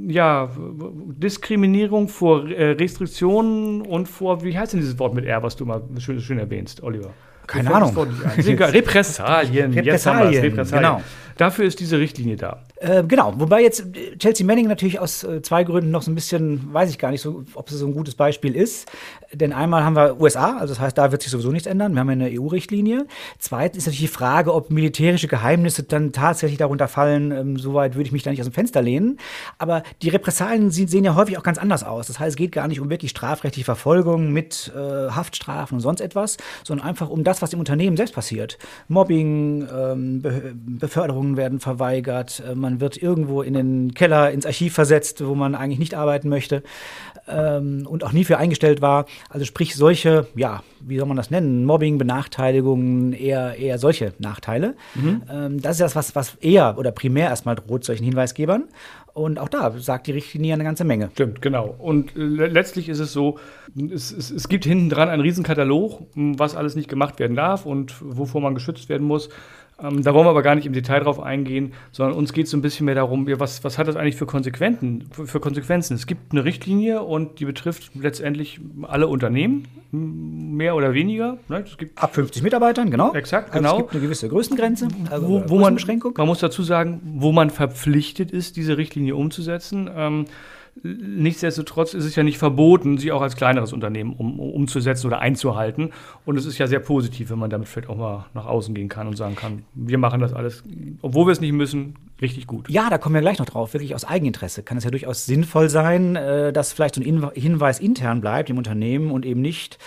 ja, 0.06 0.48
Diskriminierung, 0.56 2.06
vor 2.06 2.48
äh, 2.48 2.70
Restriktionen 2.70 3.82
und 3.82 4.06
vor, 4.06 4.44
wie 4.44 4.56
heißt 4.56 4.74
denn 4.74 4.80
dieses 4.80 4.96
Wort 5.00 5.12
mit 5.12 5.24
R, 5.24 5.42
was 5.42 5.56
du 5.56 5.66
mal 5.66 5.82
schön, 5.98 6.20
schön 6.20 6.38
erwähnst, 6.38 6.84
Oliver? 6.84 7.10
Keine 7.48 7.74
Ahnung. 7.74 7.96
Repressalien. 8.36 9.72
Jetzt 9.72 10.06
haben 10.06 10.30
wir's. 10.30 10.42
Repressalien, 10.42 10.82
genau. 10.82 11.02
Dafür 11.38 11.64
ist 11.64 11.80
diese 11.80 11.98
Richtlinie 11.98 12.36
da. 12.36 12.64
Äh, 12.80 13.02
genau, 13.04 13.32
wobei 13.38 13.62
jetzt 13.62 13.80
äh, 13.96 14.16
Chelsea 14.18 14.46
Manning 14.46 14.68
natürlich 14.68 15.00
aus 15.00 15.24
äh, 15.24 15.40
zwei 15.42 15.64
Gründen 15.64 15.90
noch 15.90 16.02
so 16.02 16.10
ein 16.10 16.14
bisschen, 16.14 16.72
weiß 16.72 16.90
ich 16.90 16.98
gar 16.98 17.10
nicht, 17.10 17.22
so, 17.22 17.44
ob 17.54 17.68
es 17.70 17.76
so 17.76 17.86
ein 17.86 17.94
gutes 17.94 18.14
Beispiel 18.14 18.54
ist. 18.54 18.88
Denn 19.32 19.52
einmal 19.52 19.84
haben 19.84 19.96
wir 19.96 20.20
USA, 20.20 20.56
also 20.58 20.72
das 20.74 20.80
heißt, 20.80 20.96
da 20.96 21.10
wird 21.12 21.22
sich 21.22 21.30
sowieso 21.30 21.50
nichts 21.50 21.66
ändern. 21.66 21.92
Wir 21.92 22.00
haben 22.00 22.08
eine 22.10 22.30
EU-Richtlinie. 22.30 23.06
Zweitens 23.38 23.78
ist 23.78 23.86
natürlich 23.86 24.10
die 24.10 24.16
Frage, 24.16 24.54
ob 24.54 24.70
militärische 24.70 25.28
Geheimnisse 25.28 25.82
dann 25.82 26.12
tatsächlich 26.12 26.58
darunter 26.58 26.88
fallen. 26.88 27.30
Ähm, 27.32 27.56
Soweit 27.58 27.94
würde 27.94 28.06
ich 28.06 28.12
mich 28.12 28.22
da 28.22 28.30
nicht 28.30 28.40
aus 28.40 28.46
dem 28.48 28.54
Fenster 28.54 28.80
lehnen. 28.82 29.18
Aber 29.58 29.82
die 30.02 30.08
Repressalien 30.08 30.70
sie- 30.70 30.86
sehen 30.86 31.04
ja 31.04 31.14
häufig 31.14 31.36
auch 31.38 31.42
ganz 31.42 31.58
anders 31.58 31.82
aus. 31.84 32.06
Das 32.06 32.18
heißt, 32.18 32.30
es 32.30 32.36
geht 32.36 32.52
gar 32.52 32.68
nicht 32.68 32.80
um 32.80 32.90
wirklich 32.90 33.10
strafrechtliche 33.10 33.64
Verfolgung 33.64 34.32
mit 34.32 34.72
äh, 34.74 34.78
Haftstrafen 35.10 35.76
und 35.76 35.80
sonst 35.80 36.00
etwas, 36.00 36.36
sondern 36.64 36.86
einfach 36.86 37.08
um 37.10 37.22
das, 37.24 37.42
was 37.42 37.52
im 37.52 37.58
Unternehmen 37.60 37.96
selbst 37.96 38.14
passiert. 38.14 38.56
Mobbing, 38.88 39.66
ähm, 39.74 40.22
Be 40.22 40.54
Beförderungen 41.28 41.36
werden 41.36 41.60
verweigert, 41.60 42.42
äh, 42.46 42.54
man 42.54 42.80
wird 42.80 42.96
irgendwo 42.96 43.42
in 43.42 43.54
den 43.54 43.94
Keller, 43.94 44.30
ins 44.30 44.46
Archiv 44.46 44.74
versetzt, 44.74 45.24
wo 45.24 45.34
man 45.34 45.54
eigentlich 45.54 45.78
nicht 45.78 45.94
arbeiten 45.94 46.28
möchte 46.28 46.62
ähm, 47.28 47.86
und 47.88 48.04
auch 48.04 48.12
nie 48.12 48.24
für 48.24 48.38
eingestellt 48.38 48.80
war. 48.80 49.06
Also 49.30 49.44
sprich 49.44 49.74
solche, 49.74 50.26
ja, 50.34 50.62
wie 50.80 50.98
soll 50.98 51.06
man 51.06 51.16
das 51.16 51.30
nennen, 51.30 51.64
Mobbing, 51.64 51.98
Benachteiligungen, 51.98 53.12
eher, 53.12 53.56
eher 53.56 53.78
solche 53.78 54.12
Nachteile. 54.18 54.74
Ähm, 55.30 55.60
das 55.60 55.72
ist 55.76 55.80
das, 55.80 55.96
was, 55.96 56.14
was 56.14 56.34
eher 56.40 56.76
oder 56.78 56.92
primär 56.92 57.28
erstmal 57.28 57.56
droht 57.56 57.84
solchen 57.84 58.04
Hinweisgebern. 58.04 58.64
Und 59.14 59.40
auch 59.40 59.48
da 59.48 59.72
sagt 59.78 60.06
die 60.06 60.12
Richtlinie 60.12 60.54
eine 60.54 60.62
ganze 60.62 60.84
Menge. 60.84 61.10
Stimmt, 61.12 61.42
genau. 61.42 61.74
Und 61.78 62.14
äh, 62.14 62.20
le- 62.20 62.46
letztlich 62.46 62.88
ist 62.88 63.00
es 63.00 63.12
so, 63.12 63.38
es, 63.76 64.12
es, 64.12 64.30
es 64.30 64.48
gibt 64.48 64.64
hinten 64.64 64.90
dran 64.90 65.08
einen 65.08 65.22
Riesenkatalog, 65.22 66.02
was 66.14 66.54
alles 66.54 66.76
nicht 66.76 66.88
gemacht 66.88 67.18
werden 67.18 67.34
darf 67.34 67.66
und 67.66 67.96
wovor 68.00 68.40
man 68.40 68.54
geschützt 68.54 68.88
werden 68.88 69.06
muss. 69.06 69.28
Ähm, 69.80 70.02
da 70.02 70.12
wollen 70.12 70.26
wir 70.26 70.30
aber 70.30 70.42
gar 70.42 70.56
nicht 70.56 70.66
im 70.66 70.72
Detail 70.72 71.00
drauf 71.00 71.20
eingehen, 71.20 71.72
sondern 71.92 72.16
uns 72.16 72.32
geht 72.32 72.46
es 72.46 72.50
so 72.50 72.56
ein 72.56 72.62
bisschen 72.62 72.86
mehr 72.86 72.96
darum, 72.96 73.28
was, 73.38 73.62
was 73.62 73.78
hat 73.78 73.86
das 73.86 73.94
eigentlich 73.94 74.16
für 74.16 74.26
Konsequenzen, 74.26 75.08
für, 75.12 75.26
für 75.26 75.38
Konsequenzen? 75.38 75.94
Es 75.94 76.06
gibt 76.06 76.32
eine 76.32 76.44
Richtlinie 76.44 77.02
und 77.02 77.38
die 77.38 77.44
betrifft 77.44 77.90
letztendlich 77.94 78.60
alle 78.82 79.06
Unternehmen, 79.06 79.68
mehr 79.92 80.74
oder 80.74 80.94
weniger. 80.94 81.38
Ne? 81.48 81.64
Es 81.64 81.78
gibt 81.78 82.02
Ab 82.02 82.14
50 82.14 82.42
Mitarbeitern, 82.42 82.90
genau. 82.90 83.14
Exakt, 83.14 83.52
Also 83.52 83.58
genau. 83.58 83.76
es 83.76 83.78
gibt 83.78 83.92
eine 83.92 84.02
gewisse 84.02 84.28
Größengrenze, 84.28 84.88
also 85.10 85.28
wo, 85.28 85.44
wo 85.48 85.58
man, 85.58 85.78
man 86.16 86.26
muss 86.26 86.40
dazu 86.40 86.62
sagen, 86.64 87.00
wo 87.04 87.30
man 87.30 87.50
verpflichtet 87.50 88.32
ist, 88.32 88.56
diese 88.56 88.76
Richtlinie 88.76 89.14
umzusetzen. 89.14 89.88
Ähm, 89.94 90.24
nichtsdestotrotz 90.82 91.94
ist 91.94 92.04
es 92.04 92.14
ja 92.16 92.22
nicht 92.22 92.38
verboten, 92.38 92.98
sie 92.98 93.12
auch 93.12 93.22
als 93.22 93.36
kleineres 93.36 93.72
Unternehmen 93.72 94.12
um, 94.12 94.38
um, 94.38 94.50
umzusetzen 94.50 95.06
oder 95.06 95.20
einzuhalten. 95.20 95.90
Und 96.24 96.36
es 96.36 96.46
ist 96.46 96.58
ja 96.58 96.66
sehr 96.66 96.80
positiv, 96.80 97.30
wenn 97.30 97.38
man 97.38 97.50
damit 97.50 97.68
vielleicht 97.68 97.88
auch 97.88 97.96
mal 97.96 98.26
nach 98.34 98.46
außen 98.46 98.74
gehen 98.74 98.88
kann 98.88 99.06
und 99.06 99.16
sagen 99.16 99.36
kann, 99.36 99.64
wir 99.74 99.98
machen 99.98 100.20
das 100.20 100.32
alles, 100.32 100.62
obwohl 101.02 101.26
wir 101.26 101.32
es 101.32 101.40
nicht 101.40 101.52
müssen, 101.52 101.94
richtig 102.20 102.46
gut. 102.46 102.68
Ja, 102.68 102.90
da 102.90 102.98
kommen 102.98 103.14
wir 103.14 103.20
gleich 103.22 103.38
noch 103.38 103.46
drauf. 103.46 103.74
Wirklich 103.74 103.94
aus 103.94 104.04
Eigeninteresse 104.04 104.62
kann 104.62 104.76
es 104.78 104.84
ja 104.84 104.90
durchaus 104.90 105.26
sinnvoll 105.26 105.68
sein, 105.68 106.16
äh, 106.16 106.52
dass 106.52 106.72
vielleicht 106.72 106.94
so 106.96 107.00
ein 107.00 107.06
Inw- 107.06 107.34
Hinweis 107.34 107.80
intern 107.80 108.20
bleibt 108.20 108.50
im 108.50 108.58
Unternehmen 108.58 109.10
und 109.10 109.26
eben 109.26 109.40
nicht 109.40 109.78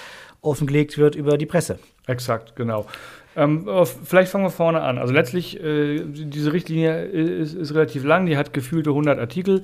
offengelegt 0.41 0.98
wird 0.98 1.15
über 1.15 1.38
die 1.38 1.45
Presse. 1.45 1.79
Exakt, 2.07 2.55
genau. 2.55 2.88
Ähm, 3.35 3.67
vielleicht 4.03 4.31
fangen 4.31 4.43
wir 4.43 4.50
vorne 4.50 4.81
an. 4.81 4.97
Also 4.97 5.13
letztlich, 5.13 5.61
äh, 5.61 6.01
diese 6.05 6.53
Richtlinie 6.53 7.03
ist, 7.05 7.53
ist, 7.53 7.73
relativ 7.73 8.03
lang, 8.03 8.25
die 8.25 8.38
hat 8.38 8.53
gefühlte 8.53 8.89
100 8.89 9.19
Artikel. 9.19 9.63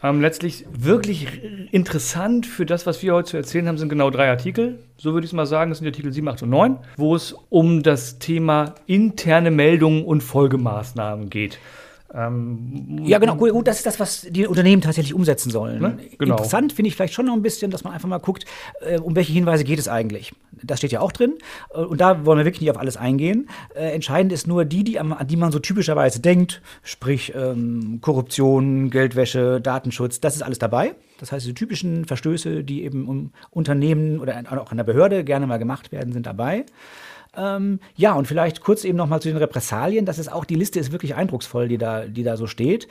Ähm, 0.00 0.20
letztlich 0.20 0.64
wirklich 0.70 1.26
interessant 1.72 2.46
für 2.46 2.64
das, 2.64 2.86
was 2.86 3.02
wir 3.02 3.14
heute 3.14 3.30
zu 3.30 3.36
erzählen 3.36 3.66
haben, 3.66 3.78
sind 3.78 3.88
genau 3.88 4.10
drei 4.10 4.28
Artikel. 4.28 4.78
So 4.96 5.12
würde 5.12 5.24
ich 5.24 5.30
es 5.30 5.34
mal 5.34 5.46
sagen, 5.46 5.70
das 5.70 5.78
sind 5.78 5.86
die 5.86 5.90
Artikel 5.90 6.12
7, 6.12 6.28
8 6.28 6.44
und 6.44 6.50
9, 6.50 6.78
wo 6.96 7.16
es 7.16 7.34
um 7.48 7.82
das 7.82 8.20
Thema 8.20 8.76
interne 8.86 9.50
Meldungen 9.50 10.04
und 10.04 10.22
Folgemaßnahmen 10.22 11.30
geht. 11.30 11.58
Ähm, 12.14 13.00
ja, 13.04 13.18
genau. 13.18 13.36
Gut, 13.36 13.66
das 13.66 13.78
ist 13.78 13.86
das, 13.86 14.00
was 14.00 14.26
die 14.30 14.46
Unternehmen 14.46 14.80
tatsächlich 14.80 15.14
umsetzen 15.14 15.50
sollen. 15.50 15.80
Ne? 15.80 15.98
Genau. 16.18 16.36
Interessant 16.36 16.72
finde 16.72 16.88
ich 16.88 16.96
vielleicht 16.96 17.12
schon 17.12 17.26
noch 17.26 17.34
ein 17.34 17.42
bisschen, 17.42 17.70
dass 17.70 17.84
man 17.84 17.92
einfach 17.92 18.08
mal 18.08 18.18
guckt, 18.18 18.46
äh, 18.80 18.98
um 18.98 19.14
welche 19.14 19.32
Hinweise 19.32 19.64
geht 19.64 19.78
es 19.78 19.88
eigentlich. 19.88 20.32
Das 20.62 20.78
steht 20.78 20.92
ja 20.92 21.00
auch 21.00 21.12
drin. 21.12 21.34
Äh, 21.74 21.80
und 21.80 22.00
da 22.00 22.24
wollen 22.24 22.38
wir 22.38 22.44
wirklich 22.44 22.62
nicht 22.62 22.70
auf 22.70 22.78
alles 22.78 22.96
eingehen. 22.96 23.48
Äh, 23.74 23.92
entscheidend 23.92 24.32
ist 24.32 24.46
nur 24.46 24.64
die, 24.64 24.84
die, 24.84 24.98
an 24.98 25.16
die 25.28 25.36
man 25.36 25.52
so 25.52 25.58
typischerweise 25.58 26.20
denkt, 26.20 26.62
sprich 26.82 27.34
ähm, 27.36 27.98
Korruption, 28.00 28.90
Geldwäsche, 28.90 29.60
Datenschutz, 29.60 30.20
das 30.20 30.34
ist 30.34 30.42
alles 30.42 30.58
dabei. 30.58 30.94
Das 31.20 31.32
heißt, 31.32 31.46
die 31.46 31.54
typischen 31.54 32.04
Verstöße, 32.06 32.64
die 32.64 32.84
eben 32.84 33.06
um 33.06 33.32
Unternehmen 33.50 34.20
oder 34.20 34.44
auch 34.62 34.70
an 34.70 34.76
der 34.76 34.84
Behörde 34.84 35.24
gerne 35.24 35.46
mal 35.46 35.58
gemacht 35.58 35.92
werden, 35.92 36.12
sind 36.12 36.26
dabei. 36.26 36.64
Ähm, 37.36 37.80
ja, 37.96 38.14
und 38.14 38.26
vielleicht 38.26 38.60
kurz 38.60 38.84
eben 38.84 38.96
noch 38.96 39.06
mal 39.06 39.20
zu 39.20 39.28
den 39.28 39.36
Repressalien. 39.36 40.06
Das 40.06 40.18
ist 40.18 40.32
auch, 40.32 40.44
die 40.44 40.54
Liste 40.54 40.78
ist 40.80 40.92
wirklich 40.92 41.14
eindrucksvoll, 41.14 41.68
die 41.68 41.78
da, 41.78 42.06
die 42.06 42.22
da 42.22 42.36
so 42.36 42.46
steht. 42.46 42.88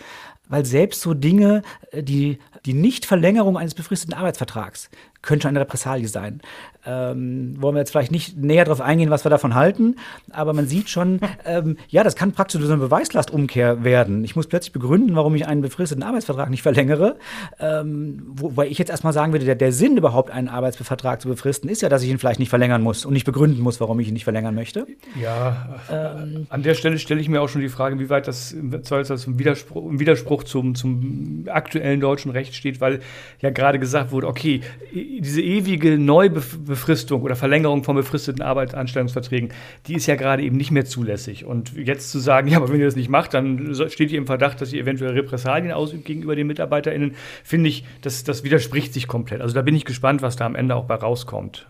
Weil 0.50 0.66
selbst 0.66 1.02
so 1.02 1.14
Dinge, 1.14 1.62
äh, 1.92 2.04
die, 2.04 2.40
die 2.66 2.74
Nichtverlängerung 2.74 3.58
eines 3.58 3.76
befristeten 3.76 4.14
Arbeitsvertrags 4.14 4.90
könnte 5.22 5.48
eine 5.48 5.60
Repressalie 5.60 6.08
sein. 6.08 6.42
Ähm, 6.86 7.62
wollen 7.62 7.76
wir 7.76 7.80
jetzt 7.80 7.92
vielleicht 7.92 8.14
nicht 8.14 8.38
näher 8.38 8.64
darauf 8.64 8.80
eingehen, 8.80 9.10
was 9.10 9.26
wir 9.26 9.30
davon 9.30 9.56
halten, 9.56 9.98
aber 10.32 10.54
man 10.54 10.68
sieht 10.68 10.90
schon, 10.90 11.20
ähm, 11.46 11.76
ja, 11.90 12.04
das 12.04 12.16
kann 12.16 12.32
praktisch 12.32 12.62
so 12.62 12.72
eine 12.72 12.82
Beweislastumkehr 12.82 13.84
werden. 13.84 14.24
Ich 14.24 14.38
muss 14.38 14.48
plötzlich 14.48 14.72
begründen, 14.72 15.16
warum 15.16 15.36
ich 15.36 15.46
einen 15.46 15.62
befristeten 15.62 16.04
Arbeitsvertrag 16.04 16.50
nicht 16.50 16.62
verlängere. 16.62 17.18
Ähm, 17.60 18.24
wobei 18.36 18.68
ich 18.68 18.78
jetzt 18.78 18.90
erstmal 18.90 19.12
sagen 19.12 19.34
würde, 19.34 19.46
der, 19.46 19.56
der 19.56 19.74
Sinn 19.74 19.98
überhaupt, 19.98 20.32
einen 20.32 20.48
Arbeitsvertrag 20.48 21.22
zu 21.22 21.28
befristen, 21.28 21.70
ist 21.70 21.82
ja, 21.82 21.90
dass 21.90 22.04
ich 22.04 22.10
ihn 22.10 22.20
vielleicht 22.20 22.40
nicht 22.40 22.50
verlängern 22.50 22.82
muss 22.82 23.06
und 23.06 23.12
nicht 23.12 23.26
begründen 23.26 23.62
muss, 23.62 23.82
warum 23.82 24.00
ich 24.00 24.08
ihn 24.08 24.14
nicht 24.14 24.24
verlängern 24.24 24.56
möchte. 24.56 24.88
Ja, 25.22 25.82
ähm, 25.92 26.48
an 26.50 26.64
der 26.64 26.74
Stelle 26.74 27.00
stelle 27.00 27.20
ich 27.20 27.28
mir 27.28 27.42
auch 27.42 27.50
schon 27.50 27.62
die 27.62 27.70
Frage, 27.70 28.00
wie 28.00 28.10
weit 28.10 28.30
das, 28.30 28.56
das 28.82 29.26
im 29.26 29.40
Widerspruch, 29.40 29.90
im 29.90 30.00
Widerspruch 30.00 30.37
zum, 30.44 30.76
zum 30.76 31.46
aktuellen 31.48 32.00
deutschen 32.00 32.32
Recht 32.32 32.56
steht, 32.56 32.82
weil 32.82 33.00
ja 33.42 33.50
gerade 33.50 33.80
gesagt 33.80 34.12
wurde, 34.12 34.28
okay, 34.28 34.62
diese 34.94 35.42
ewige 35.42 35.98
Neubefristung 35.98 37.22
oder 37.22 37.36
Verlängerung 37.36 37.84
von 37.84 37.96
befristeten 37.96 38.42
Arbeitsanstellungsverträgen, 38.42 39.50
die 39.88 39.96
ist 39.96 40.08
ja 40.08 40.16
gerade 40.16 40.44
eben 40.44 40.58
nicht 40.58 40.72
mehr 40.72 40.86
zulässig. 40.86 41.46
Und 41.46 41.74
jetzt 41.76 42.12
zu 42.12 42.20
sagen, 42.20 42.48
ja, 42.52 42.58
aber 42.58 42.70
wenn 42.70 42.80
ihr 42.80 42.86
das 42.86 42.96
nicht 42.96 43.10
macht, 43.10 43.34
dann 43.34 43.76
steht 43.90 44.12
ihr 44.12 44.18
im 44.18 44.28
Verdacht, 44.28 44.62
dass 44.62 44.74
ihr 44.74 44.82
eventuell 44.82 45.12
Repressalien 45.12 45.72
ausübt 45.72 46.06
gegenüber 46.06 46.36
den 46.36 46.48
MitarbeiterInnen, 46.48 47.16
finde 47.44 47.70
ich, 47.70 47.86
das, 48.02 48.24
das 48.24 48.44
widerspricht 48.44 48.94
sich 48.94 49.08
komplett. 49.08 49.42
Also 49.42 49.56
da 49.56 49.62
bin 49.62 49.76
ich 49.76 49.86
gespannt, 49.86 50.22
was 50.22 50.36
da 50.36 50.46
am 50.46 50.56
Ende 50.56 50.76
auch 50.76 50.86
bei 50.86 50.96
rauskommt. 50.96 51.68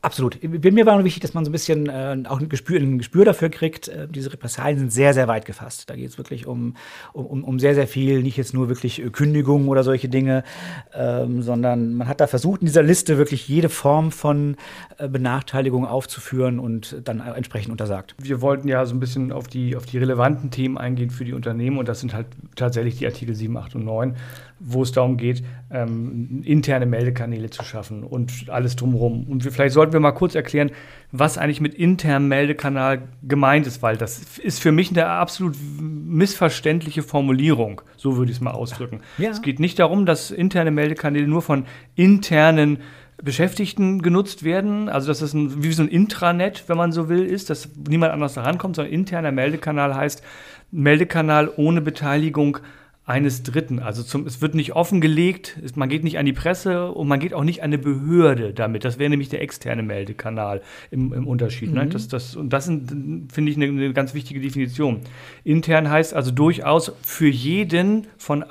Absolut. 0.00 0.38
Mir 0.42 0.86
war 0.86 0.94
nur 0.94 1.04
wichtig, 1.04 1.22
dass 1.22 1.34
man 1.34 1.44
so 1.44 1.50
ein 1.50 1.52
bisschen 1.52 1.88
äh, 1.88 2.16
auch 2.28 2.38
ein 2.38 2.48
Gespür, 2.48 2.78
ein 2.78 2.98
Gespür 2.98 3.24
dafür 3.24 3.48
kriegt. 3.48 3.88
Äh, 3.88 4.06
diese 4.06 4.32
Repressalien 4.32 4.78
sind 4.78 4.92
sehr, 4.92 5.12
sehr 5.12 5.26
weit 5.26 5.44
gefasst. 5.44 5.90
Da 5.90 5.96
geht 5.96 6.08
es 6.08 6.18
wirklich 6.18 6.46
um, 6.46 6.76
um, 7.12 7.42
um 7.42 7.58
sehr, 7.58 7.74
sehr 7.74 7.88
viel, 7.88 8.22
nicht 8.22 8.36
jetzt 8.36 8.54
nur 8.54 8.68
wirklich 8.68 9.02
äh, 9.02 9.10
Kündigungen 9.10 9.66
oder 9.66 9.82
solche 9.82 10.08
Dinge, 10.08 10.44
ähm, 10.94 11.42
sondern 11.42 11.94
man 11.94 12.06
hat 12.06 12.20
da 12.20 12.28
versucht, 12.28 12.60
in 12.60 12.66
dieser 12.66 12.84
Liste 12.84 13.18
wirklich 13.18 13.48
jede 13.48 13.68
Form 13.68 14.12
von 14.12 14.56
äh, 14.98 15.08
Benachteiligung 15.08 15.84
aufzuführen 15.84 16.60
und 16.60 17.00
dann 17.02 17.18
entsprechend 17.18 17.72
untersagt. 17.72 18.14
Wir 18.22 18.40
wollten 18.40 18.68
ja 18.68 18.86
so 18.86 18.94
ein 18.94 19.00
bisschen 19.00 19.32
auf 19.32 19.48
die, 19.48 19.74
auf 19.74 19.84
die 19.84 19.98
relevanten 19.98 20.52
Themen 20.52 20.78
eingehen 20.78 21.10
für 21.10 21.24
die 21.24 21.32
Unternehmen 21.32 21.76
und 21.76 21.88
das 21.88 21.98
sind 21.98 22.14
halt 22.14 22.28
tatsächlich 22.54 22.98
die 22.98 23.06
Artikel 23.06 23.34
7, 23.34 23.56
8 23.56 23.74
und 23.74 23.84
9 23.84 24.14
wo 24.60 24.82
es 24.82 24.92
darum 24.92 25.16
geht, 25.16 25.42
ähm, 25.70 26.42
interne 26.44 26.86
Meldekanäle 26.86 27.50
zu 27.50 27.62
schaffen 27.62 28.02
und 28.02 28.48
alles 28.48 28.76
drumherum. 28.76 29.24
Und 29.24 29.44
wir, 29.44 29.52
vielleicht 29.52 29.74
sollten 29.74 29.87
wir 29.92 30.00
mal 30.00 30.12
kurz 30.12 30.34
erklären, 30.34 30.70
was 31.12 31.38
eigentlich 31.38 31.60
mit 31.60 31.74
internem 31.74 32.28
Meldekanal 32.28 33.02
gemeint 33.22 33.66
ist, 33.66 33.82
weil 33.82 33.96
das 33.96 34.38
ist 34.38 34.60
für 34.60 34.72
mich 34.72 34.90
eine 34.90 35.06
absolut 35.06 35.56
missverständliche 35.80 37.02
Formulierung, 37.02 37.80
so 37.96 38.16
würde 38.16 38.30
ich 38.30 38.38
es 38.38 38.40
mal 38.42 38.50
ausdrücken. 38.50 39.00
Ja. 39.16 39.30
Es 39.30 39.42
geht 39.42 39.60
nicht 39.60 39.78
darum, 39.78 40.06
dass 40.06 40.30
interne 40.30 40.70
Meldekanäle 40.70 41.26
nur 41.26 41.42
von 41.42 41.66
internen 41.94 42.78
Beschäftigten 43.20 44.00
genutzt 44.00 44.44
werden, 44.44 44.88
also 44.88 45.08
dass 45.08 45.22
es 45.22 45.34
ein, 45.34 45.62
wie 45.62 45.72
so 45.72 45.82
ein 45.82 45.88
Intranet, 45.88 46.64
wenn 46.68 46.76
man 46.76 46.92
so 46.92 47.08
will, 47.08 47.24
ist, 47.24 47.50
dass 47.50 47.68
niemand 47.88 48.12
anders 48.12 48.34
da 48.34 48.42
rankommt, 48.42 48.76
sondern 48.76 48.94
interner 48.94 49.32
Meldekanal 49.32 49.94
heißt 49.94 50.22
Meldekanal 50.70 51.50
ohne 51.56 51.80
Beteiligung 51.80 52.58
eines 53.08 53.42
Dritten. 53.42 53.78
Also 53.78 54.02
zum, 54.02 54.26
es 54.26 54.42
wird 54.42 54.54
nicht 54.54 54.76
offengelegt, 54.76 55.58
man 55.76 55.88
geht 55.88 56.04
nicht 56.04 56.18
an 56.18 56.26
die 56.26 56.34
Presse 56.34 56.92
und 56.92 57.08
man 57.08 57.18
geht 57.18 57.32
auch 57.32 57.42
nicht 57.42 57.62
an 57.62 57.68
eine 57.68 57.78
Behörde 57.78 58.52
damit. 58.52 58.84
Das 58.84 58.98
wäre 58.98 59.08
nämlich 59.08 59.30
der 59.30 59.40
externe 59.40 59.82
Meldekanal 59.82 60.60
im, 60.90 61.14
im 61.14 61.26
Unterschied. 61.26 61.72
Ne? 61.72 61.80
Mhm. 61.80 61.86
Ne? 61.86 61.92
Das, 61.92 62.08
das, 62.08 62.36
und 62.36 62.52
das 62.52 62.66
finde 62.66 63.50
ich, 63.50 63.56
eine, 63.56 63.64
eine, 63.64 63.92
ganz 63.94 64.12
wichtige 64.12 64.40
Definition. 64.40 65.00
Intern 65.42 65.88
heißt 65.90 66.12
also 66.12 66.30
durchaus 66.30 66.92
für 67.02 67.28
jeden 67.28 68.06
von, 68.18 68.44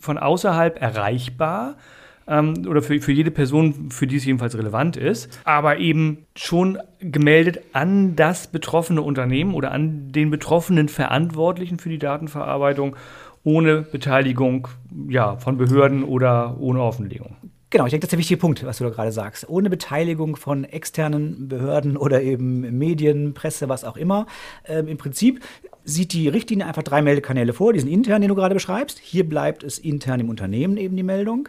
von 0.00 0.18
außerhalb 0.18 0.82
erreichbar 0.82 1.76
ähm, 2.26 2.66
oder 2.68 2.82
für, 2.82 3.00
für 3.00 3.12
jede 3.12 3.30
Person, 3.30 3.92
für 3.92 4.08
die 4.08 4.16
es 4.16 4.24
jedenfalls 4.24 4.58
relevant 4.58 4.96
ist, 4.96 5.40
aber 5.44 5.78
eben 5.78 6.26
schon 6.34 6.78
gemeldet 6.98 7.60
an 7.72 8.16
das 8.16 8.48
betroffene 8.48 9.02
Unternehmen 9.02 9.54
oder 9.54 9.70
an 9.70 10.10
den 10.10 10.30
betroffenen 10.30 10.88
Verantwortlichen 10.88 11.78
für 11.78 11.90
die 11.90 11.98
Datenverarbeitung 11.98 12.96
ohne 13.44 13.82
Beteiligung 13.82 14.68
ja, 15.08 15.36
von 15.36 15.56
Behörden 15.56 16.02
oder 16.02 16.56
ohne 16.58 16.82
Offenlegung. 16.82 17.36
Genau, 17.70 17.86
ich 17.86 17.90
denke, 17.90 18.02
das 18.02 18.08
ist 18.08 18.12
der 18.12 18.18
wichtige 18.20 18.40
Punkt, 18.40 18.64
was 18.64 18.78
du 18.78 18.84
da 18.84 18.90
gerade 18.90 19.10
sagst. 19.10 19.48
Ohne 19.48 19.68
Beteiligung 19.68 20.36
von 20.36 20.62
externen 20.62 21.48
Behörden 21.48 21.96
oder 21.96 22.22
eben 22.22 22.60
Medien, 22.78 23.34
Presse, 23.34 23.68
was 23.68 23.84
auch 23.84 23.96
immer. 23.96 24.26
Ähm, 24.64 24.86
Im 24.86 24.96
Prinzip 24.96 25.40
sieht 25.82 26.12
die 26.12 26.28
Richtlinie 26.28 26.66
einfach 26.66 26.84
drei 26.84 27.02
Meldekanäle 27.02 27.52
vor, 27.52 27.72
diesen 27.72 27.90
intern, 27.90 28.22
den 28.22 28.28
du 28.28 28.34
gerade 28.34 28.54
beschreibst. 28.54 29.00
Hier 29.00 29.28
bleibt 29.28 29.64
es 29.64 29.78
intern 29.78 30.20
im 30.20 30.28
Unternehmen 30.28 30.76
eben 30.76 30.96
die 30.96 31.02
Meldung. 31.02 31.48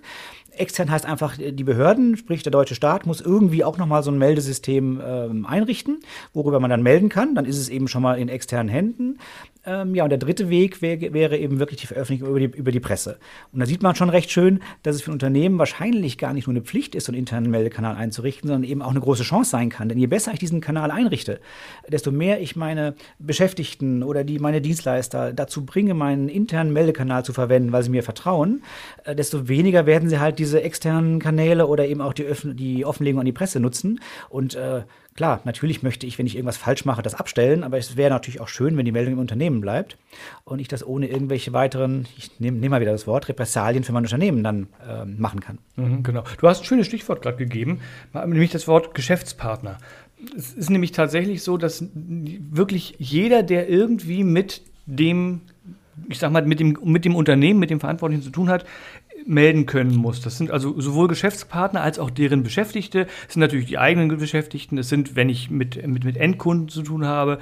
Extern 0.57 0.89
heißt 0.89 1.05
einfach, 1.05 1.37
die 1.37 1.63
Behörden, 1.63 2.17
sprich 2.17 2.43
der 2.43 2.51
deutsche 2.51 2.75
Staat, 2.75 3.05
muss 3.05 3.21
irgendwie 3.21 3.63
auch 3.63 3.77
nochmal 3.77 4.03
so 4.03 4.11
ein 4.11 4.17
Meldesystem 4.17 5.01
ähm, 5.05 5.45
einrichten, 5.45 5.99
worüber 6.33 6.59
man 6.59 6.69
dann 6.69 6.83
melden 6.83 7.09
kann. 7.09 7.35
Dann 7.35 7.45
ist 7.45 7.57
es 7.57 7.69
eben 7.69 7.87
schon 7.87 8.01
mal 8.01 8.17
in 8.17 8.29
externen 8.29 8.69
Händen. 8.69 9.17
Ähm, 9.67 9.95
ja, 9.95 10.03
und 10.03 10.11
der 10.11 10.19
dritte 10.19 10.49
Weg 10.49 10.81
wär, 10.81 11.01
wäre 11.13 11.37
eben 11.37 11.59
wirklich 11.59 11.81
die 11.81 11.87
Veröffentlichung 11.87 12.29
über 12.29 12.39
die, 12.39 12.45
über 12.45 12.71
die 12.71 12.79
Presse. 12.79 13.17
Und 13.51 13.59
da 13.59 13.65
sieht 13.65 13.81
man 13.81 13.95
schon 13.95 14.09
recht 14.09 14.29
schön, 14.29 14.59
dass 14.83 14.95
es 14.95 15.01
für 15.01 15.09
ein 15.09 15.13
Unternehmen 15.13 15.57
wahrscheinlich 15.57 16.17
gar 16.17 16.33
nicht 16.33 16.45
nur 16.45 16.53
eine 16.53 16.63
Pflicht 16.63 16.93
ist, 16.93 17.05
so 17.05 17.11
einen 17.11 17.19
internen 17.19 17.49
Meldekanal 17.49 17.95
einzurichten, 17.95 18.47
sondern 18.47 18.69
eben 18.69 18.81
auch 18.83 18.91
eine 18.91 18.99
große 18.99 19.23
Chance 19.23 19.49
sein 19.49 19.69
kann. 19.69 19.89
Denn 19.89 19.97
je 19.97 20.05
besser 20.07 20.33
ich 20.33 20.39
diesen 20.39 20.61
Kanal 20.61 20.91
einrichte, 20.91 21.39
desto 21.87 22.11
mehr 22.11 22.41
ich 22.41 22.55
meine 22.55 22.93
Beschäftigten 23.17 24.03
oder 24.03 24.23
die, 24.23 24.37
meine 24.37 24.61
Dienstleister 24.61 25.33
dazu 25.33 25.65
bringe, 25.65 25.95
meinen 25.95 26.29
internen 26.29 26.71
Meldekanal 26.71 27.25
zu 27.25 27.33
verwenden, 27.33 27.71
weil 27.71 27.81
sie 27.81 27.89
mir 27.89 28.03
vertrauen, 28.03 28.61
äh, 29.03 29.15
desto 29.15 29.47
weniger 29.47 29.87
werden 29.87 30.09
sie 30.09 30.19
halt 30.19 30.37
diese 30.37 30.44
externen 30.53 31.19
Kanäle 31.19 31.67
oder 31.67 31.87
eben 31.87 32.01
auch 32.01 32.13
die, 32.13 32.23
Öff 32.23 32.45
die 32.45 32.85
Offenlegung 32.85 33.19
an 33.19 33.25
die 33.25 33.31
Presse 33.31 33.59
nutzen. 33.59 33.99
Und 34.29 34.55
äh, 34.55 34.83
Klar, 35.15 35.39
natürlich 35.45 35.81
möchte 35.81 36.05
ich, 36.05 36.19
wenn 36.19 36.25
ich 36.25 36.35
irgendwas 36.35 36.57
falsch 36.57 36.83
mache, 36.83 37.01
das 37.01 37.15
abstellen, 37.15 37.63
aber 37.63 37.77
es 37.77 37.95
wäre 37.95 38.09
natürlich 38.09 38.41
auch 38.41 38.49
schön, 38.49 38.75
wenn 38.75 38.83
die 38.83 38.91
Meldung 38.91 39.13
im 39.13 39.19
Unternehmen 39.19 39.61
bleibt 39.61 39.97
und 40.43 40.59
ich 40.59 40.67
das 40.67 40.85
ohne 40.85 41.07
irgendwelche 41.07 41.53
weiteren, 41.53 42.05
ich 42.17 42.37
nehme 42.41 42.57
nehm 42.57 42.71
mal 42.71 42.81
wieder 42.81 42.91
das 42.91 43.07
Wort, 43.07 43.29
Repressalien 43.29 43.85
für 43.85 43.93
mein 43.93 44.03
Unternehmen 44.03 44.43
dann 44.43 44.67
äh, 44.85 45.05
machen 45.05 45.39
kann. 45.39 45.59
Mhm, 45.77 46.03
genau. 46.03 46.25
Du 46.37 46.49
hast 46.49 46.59
ein 46.59 46.65
schönes 46.65 46.87
Stichwort 46.87 47.21
gerade 47.21 47.37
gegeben, 47.37 47.79
nämlich 48.13 48.51
das 48.51 48.67
Wort 48.67 48.93
Geschäftspartner. 48.93 49.77
Es 50.35 50.51
ist 50.53 50.69
nämlich 50.69 50.91
tatsächlich 50.91 51.43
so, 51.43 51.55
dass 51.55 51.85
wirklich 51.93 52.95
jeder, 52.99 53.41
der 53.41 53.69
irgendwie 53.69 54.25
mit 54.25 54.63
dem 54.85 55.41
ich 56.09 56.19
sag 56.19 56.31
mal, 56.31 56.45
mit 56.45 56.59
dem, 56.59 56.77
mit 56.83 57.05
dem 57.05 57.15
Unternehmen, 57.15 57.59
mit 57.59 57.69
dem 57.69 57.79
Verantwortlichen 57.79 58.21
zu 58.21 58.29
tun 58.29 58.49
hat, 58.49 58.65
melden 59.25 59.65
können 59.65 59.95
muss. 59.95 60.21
Das 60.21 60.37
sind 60.37 60.51
also 60.51 60.79
sowohl 60.79 61.07
Geschäftspartner 61.07 61.81
als 61.81 61.99
auch 61.99 62.09
deren 62.09 62.43
Beschäftigte. 62.43 63.07
Es 63.27 63.33
sind 63.33 63.41
natürlich 63.41 63.65
die 63.65 63.77
eigenen 63.77 64.15
Beschäftigten. 64.17 64.77
Es 64.77 64.89
sind, 64.89 65.15
wenn 65.15 65.29
ich 65.29 65.49
mit, 65.49 65.85
mit, 65.87 66.03
mit 66.03 66.17
Endkunden 66.17 66.69
zu 66.69 66.83
tun 66.83 67.05
habe, 67.05 67.39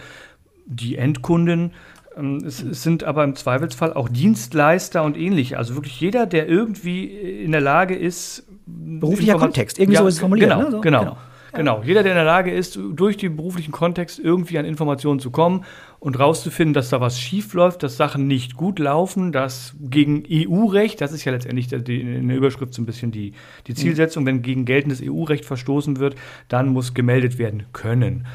die 0.65 0.95
Endkunden. 0.95 1.73
Ähm, 2.17 2.37
es, 2.45 2.61
es, 2.61 2.83
sind 2.83 3.03
aber 3.03 3.23
im 3.23 3.35
Zweifelsfall 3.35 3.93
auch 3.93 4.09
Dienstleister 4.09 5.03
und 5.03 5.17
ähnliche. 5.17 5.57
Also 5.57 5.75
wirklich 5.75 5.99
jeder, 5.99 6.25
der 6.25 6.47
irgendwie 6.47 7.05
in 7.05 7.51
der 7.51 7.61
Lage 7.61 7.95
ist. 7.95 8.45
Beruflicher 8.65 9.37
Kontext, 9.37 9.77
irgendwie 9.77 9.95
ja, 9.95 10.01
so 10.01 10.07
ist 10.07 10.15
es 10.15 10.19
formuliert. 10.21 10.51
Genau, 10.51 10.63
ne? 10.63 10.71
so, 10.71 10.81
genau. 10.81 10.99
genau. 10.99 11.17
Genau. 11.53 11.83
Jeder, 11.83 12.01
der 12.01 12.13
in 12.13 12.17
der 12.17 12.25
Lage 12.25 12.51
ist, 12.51 12.79
durch 12.93 13.15
den 13.17 13.35
beruflichen 13.35 13.71
Kontext 13.71 14.17
irgendwie 14.17 14.57
an 14.57 14.65
Informationen 14.65 15.19
zu 15.19 15.29
kommen 15.29 15.65
und 15.99 16.19
rauszufinden, 16.19 16.73
dass 16.73 16.89
da 16.89 16.99
was 16.99 17.19
schief 17.19 17.53
läuft, 17.53 17.83
dass 17.83 17.95
Sachen 17.95 18.27
nicht 18.27 18.57
gut 18.57 18.79
laufen, 18.79 19.31
dass 19.31 19.75
gegen 19.79 20.23
EU-Recht, 20.29 20.99
das 20.99 21.11
ist 21.11 21.25
ja 21.25 21.31
letztendlich 21.31 21.71
in 21.71 22.27
der 22.27 22.37
Überschrift 22.37 22.73
so 22.73 22.81
ein 22.81 22.87
bisschen 22.87 23.11
die, 23.11 23.33
die 23.67 23.75
Zielsetzung, 23.75 24.25
wenn 24.25 24.41
gegen 24.41 24.65
geltendes 24.65 25.01
EU-Recht 25.03 25.45
verstoßen 25.45 25.99
wird, 25.99 26.15
dann 26.47 26.69
muss 26.69 26.95
gemeldet 26.95 27.37
werden 27.37 27.65
können. 27.71 28.25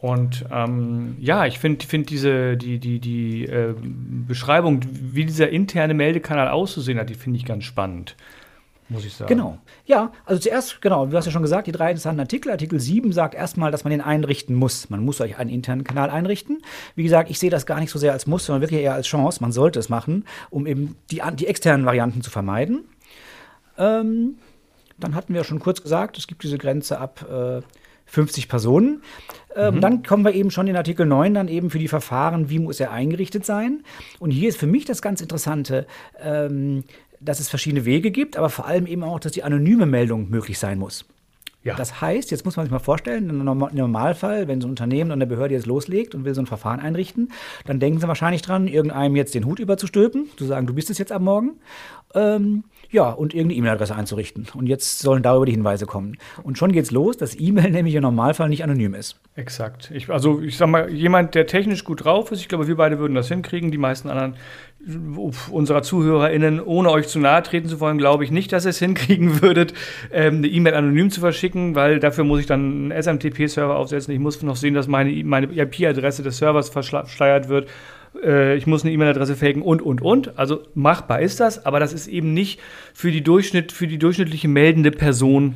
Und 0.00 0.44
ähm, 0.52 1.16
ja, 1.20 1.46
ich 1.46 1.60
finde 1.60 1.86
find 1.86 2.10
diese 2.10 2.56
die, 2.56 2.78
die, 2.78 2.98
die 2.98 3.46
äh, 3.46 3.74
Beschreibung, 4.26 4.80
wie 4.90 5.24
dieser 5.24 5.48
interne 5.48 5.94
Meldekanal 5.94 6.48
auszusehen 6.48 6.98
hat, 6.98 7.08
die 7.08 7.14
finde 7.14 7.38
ich 7.38 7.44
ganz 7.44 7.64
spannend 7.64 8.16
muss 8.88 9.04
ich 9.04 9.14
sagen. 9.14 9.28
Genau. 9.28 9.58
Ja, 9.86 10.12
also 10.24 10.40
zuerst, 10.40 10.80
genau, 10.82 11.06
du 11.06 11.16
hast 11.16 11.26
ja 11.26 11.32
schon 11.32 11.42
gesagt, 11.42 11.66
die 11.66 11.72
drei 11.72 11.90
interessanten 11.90 12.20
Artikel. 12.20 12.50
Artikel 12.50 12.80
7 12.80 13.12
sagt 13.12 13.34
erstmal, 13.34 13.70
dass 13.70 13.84
man 13.84 13.90
den 13.90 14.00
einrichten 14.00 14.54
muss. 14.54 14.90
Man 14.90 15.04
muss 15.04 15.20
euch 15.20 15.38
einen 15.38 15.50
internen 15.50 15.84
Kanal 15.84 16.10
einrichten. 16.10 16.62
Wie 16.94 17.02
gesagt, 17.02 17.30
ich 17.30 17.38
sehe 17.38 17.50
das 17.50 17.66
gar 17.66 17.80
nicht 17.80 17.90
so 17.90 17.98
sehr 17.98 18.12
als 18.12 18.26
Muss, 18.26 18.46
sondern 18.46 18.62
wirklich 18.62 18.80
eher 18.80 18.94
als 18.94 19.06
Chance. 19.06 19.40
Man 19.40 19.52
sollte 19.52 19.78
es 19.78 19.88
machen, 19.88 20.24
um 20.50 20.66
eben 20.66 20.96
die, 21.10 21.22
die 21.34 21.46
externen 21.46 21.86
Varianten 21.86 22.22
zu 22.22 22.30
vermeiden. 22.30 22.84
Ähm, 23.78 24.36
dann 24.98 25.14
hatten 25.14 25.34
wir 25.34 25.44
schon 25.44 25.58
kurz 25.58 25.82
gesagt, 25.82 26.18
es 26.18 26.26
gibt 26.26 26.42
diese 26.44 26.58
Grenze 26.58 26.98
ab 26.98 27.26
äh, 27.28 27.62
50 28.06 28.48
Personen. 28.48 29.02
Ähm, 29.56 29.76
mhm. 29.76 29.80
Dann 29.80 30.02
kommen 30.02 30.24
wir 30.24 30.34
eben 30.34 30.50
schon 30.50 30.66
in 30.66 30.76
Artikel 30.76 31.06
9 31.06 31.34
dann 31.34 31.48
eben 31.48 31.70
für 31.70 31.78
die 31.78 31.88
Verfahren, 31.88 32.50
wie 32.50 32.58
muss 32.58 32.80
er 32.80 32.90
eingerichtet 32.90 33.46
sein. 33.46 33.82
Und 34.18 34.30
hier 34.30 34.48
ist 34.48 34.58
für 34.58 34.66
mich 34.66 34.84
das 34.84 35.02
ganz 35.02 35.20
Interessante, 35.20 35.86
ähm, 36.20 36.84
dass 37.24 37.40
es 37.40 37.48
verschiedene 37.48 37.84
Wege 37.84 38.10
gibt, 38.10 38.36
aber 38.36 38.50
vor 38.50 38.66
allem 38.66 38.86
eben 38.86 39.02
auch, 39.02 39.20
dass 39.20 39.32
die 39.32 39.42
anonyme 39.42 39.86
Meldung 39.86 40.30
möglich 40.30 40.58
sein 40.58 40.78
muss. 40.78 41.04
Ja. 41.64 41.74
Das 41.76 42.02
heißt, 42.02 42.30
jetzt 42.30 42.44
muss 42.44 42.56
man 42.56 42.66
sich 42.66 42.70
mal 42.70 42.78
vorstellen, 42.78 43.30
im 43.30 43.42
Normalfall, 43.42 44.48
wenn 44.48 44.60
so 44.60 44.66
ein 44.68 44.70
Unternehmen 44.70 45.08
oder 45.08 45.14
eine 45.14 45.26
Behörde 45.26 45.54
jetzt 45.54 45.64
loslegt 45.66 46.14
und 46.14 46.26
will 46.26 46.34
so 46.34 46.42
ein 46.42 46.46
Verfahren 46.46 46.78
einrichten, 46.78 47.32
dann 47.64 47.80
denken 47.80 48.00
sie 48.00 48.06
wahrscheinlich 48.06 48.42
dran, 48.42 48.68
irgendeinem 48.68 49.16
jetzt 49.16 49.34
den 49.34 49.46
Hut 49.46 49.58
überzustülpen, 49.58 50.26
zu 50.36 50.44
sagen, 50.44 50.66
du 50.66 50.74
bist 50.74 50.90
es 50.90 50.98
jetzt 50.98 51.10
am 51.10 51.24
Morgen. 51.24 51.52
Ähm, 52.14 52.64
ja, 52.90 53.10
und 53.10 53.32
irgendeine 53.32 53.58
E-Mail-Adresse 53.58 53.94
einzurichten. 53.96 54.46
Und 54.54 54.66
jetzt 54.66 55.00
sollen 55.00 55.22
darüber 55.22 55.46
die 55.46 55.52
Hinweise 55.52 55.86
kommen. 55.86 56.18
Und 56.42 56.58
schon 56.58 56.70
geht's 56.70 56.90
los, 56.90 57.16
dass 57.16 57.34
E-Mail 57.38 57.70
nämlich 57.72 57.94
im 57.94 58.02
Normalfall 58.02 58.50
nicht 58.50 58.62
anonym 58.62 58.94
ist. 58.94 59.18
Exakt. 59.34 59.90
Ich, 59.92 60.10
also 60.10 60.42
ich 60.42 60.58
sag 60.58 60.68
mal, 60.68 60.90
jemand, 60.90 61.34
der 61.34 61.46
technisch 61.46 61.84
gut 61.84 62.04
drauf 62.04 62.30
ist, 62.30 62.40
ich 62.40 62.48
glaube, 62.48 62.68
wir 62.68 62.76
beide 62.76 62.98
würden 62.98 63.14
das 63.14 63.28
hinkriegen. 63.28 63.70
Die 63.70 63.78
meisten 63.78 64.10
anderen 64.10 64.36
unserer 65.50 65.82
ZuhörerInnen, 65.82 66.60
ohne 66.60 66.90
euch 66.90 67.08
zu 67.08 67.18
nahe 67.18 67.42
treten 67.42 67.68
zu 67.68 67.80
wollen, 67.80 67.98
glaube 67.98 68.24
ich 68.24 68.30
nicht, 68.30 68.52
dass 68.52 68.66
ihr 68.66 68.70
es 68.70 68.78
hinkriegen 68.78 69.42
würdet, 69.42 69.74
ähm, 70.12 70.36
eine 70.36 70.48
E-Mail 70.48 70.74
anonym 70.74 71.10
zu 71.10 71.20
verschicken, 71.20 71.74
weil 71.74 72.00
dafür 72.00 72.24
muss 72.24 72.40
ich 72.40 72.46
dann 72.46 72.90
einen 72.92 73.02
SMTP-Server 73.02 73.76
aufsetzen. 73.76 74.12
Ich 74.12 74.20
muss 74.20 74.42
noch 74.42 74.56
sehen, 74.56 74.74
dass 74.74 74.86
meine, 74.86 75.24
meine 75.24 75.46
IP-Adresse 75.46 76.22
des 76.22 76.38
Servers 76.38 76.68
verschleiert 76.68 77.48
wird. 77.48 77.68
Äh, 78.22 78.56
ich 78.56 78.66
muss 78.66 78.84
eine 78.84 78.92
E-Mail-Adresse 78.92 79.36
faken 79.36 79.62
und, 79.62 79.82
und, 79.82 80.02
und. 80.02 80.38
Also 80.38 80.62
machbar 80.74 81.20
ist 81.20 81.40
das, 81.40 81.64
aber 81.64 81.80
das 81.80 81.92
ist 81.92 82.06
eben 82.06 82.34
nicht 82.34 82.60
für 82.92 83.10
die, 83.10 83.22
Durchschnitt, 83.22 83.72
für 83.72 83.86
die 83.86 83.98
durchschnittliche 83.98 84.48
meldende 84.48 84.90
Person 84.90 85.54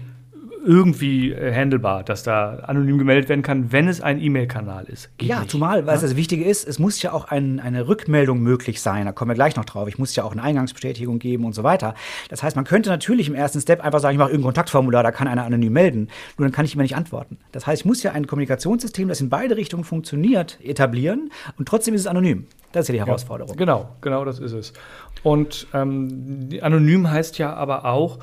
irgendwie 0.69 1.33
äh, 1.33 1.55
handelbar, 1.55 2.05
dass 2.05 2.23
da 2.23 2.57
anonym 2.57 2.99
gemeldet 2.99 3.31
werden 3.31 3.41
kann, 3.41 3.73
wenn 3.73 3.89
es 3.89 4.03
ein 4.03 4.21
E-Mail-Kanal 4.21 4.85
ist. 4.85 5.09
Geht 5.17 5.31
ja, 5.31 5.41
nicht. 5.41 5.51
zumal, 5.51 5.87
weil 5.87 5.97
ja? 5.97 6.03
das 6.03 6.15
Wichtige 6.15 6.45
ist, 6.45 6.69
es 6.69 6.79
muss 6.79 7.01
ja 7.01 7.13
auch 7.13 7.25
ein, 7.25 7.59
eine 7.59 7.89
Rückmeldung 7.89 8.41
möglich 8.41 8.83
sein. 8.83 9.07
Da 9.07 9.13
kommen 9.13 9.31
wir 9.31 9.35
gleich 9.35 9.57
noch 9.57 9.65
drauf. 9.65 9.89
Ich 9.89 9.99
muss 9.99 10.15
ja 10.15 10.25
auch 10.25 10.33
eine 10.33 10.43
Eingangsbestätigung 10.43 11.19
geben 11.21 11.47
und 11.47 11.55
so 11.55 11.63
weiter. 11.63 11.95
Das 12.29 12.43
heißt, 12.43 12.55
man 12.55 12.67
könnte 12.67 12.91
natürlich 12.91 13.29
im 13.29 13.35
ersten 13.35 13.63
Step 13.63 13.83
einfach 13.83 14.01
sagen, 14.01 14.13
ich 14.17 14.19
mache 14.19 14.29
irgendein 14.29 14.49
Kontaktformular, 14.49 15.03
da 15.03 15.11
kann 15.11 15.27
einer 15.27 15.45
anonym 15.45 15.73
melden. 15.73 16.09
Nur 16.37 16.47
dann 16.47 16.53
kann 16.53 16.67
ich 16.67 16.75
immer 16.75 16.83
nicht 16.83 16.97
antworten. 16.97 17.39
Das 17.53 17.67
heißt, 17.67 17.81
ich 17.81 17.87
muss 17.87 18.03
ja 18.03 18.13
ein 18.13 18.27
Kommunikationssystem, 18.27 19.09
das 19.09 19.23
in 19.23 19.31
beide 19.31 19.57
Richtungen 19.57 19.85
funktioniert, 19.85 20.59
etablieren 20.63 21.31
und 21.57 21.67
trotzdem 21.67 21.95
ist 21.95 22.03
es 22.03 22.07
anonym. 22.07 22.47
Das 22.73 22.83
ist 22.83 22.89
ja 22.89 22.93
die 22.93 23.07
Herausforderung. 23.07 23.55
Ja, 23.55 23.57
genau, 23.57 23.89
genau 24.03 24.27
das 24.27 24.39
ist 24.39 24.53
es. 24.53 24.75
Und 25.23 25.67
ähm, 25.73 26.51
anonym 26.61 27.11
heißt 27.11 27.39
ja 27.39 27.55
aber 27.55 27.87
auch, 27.87 28.19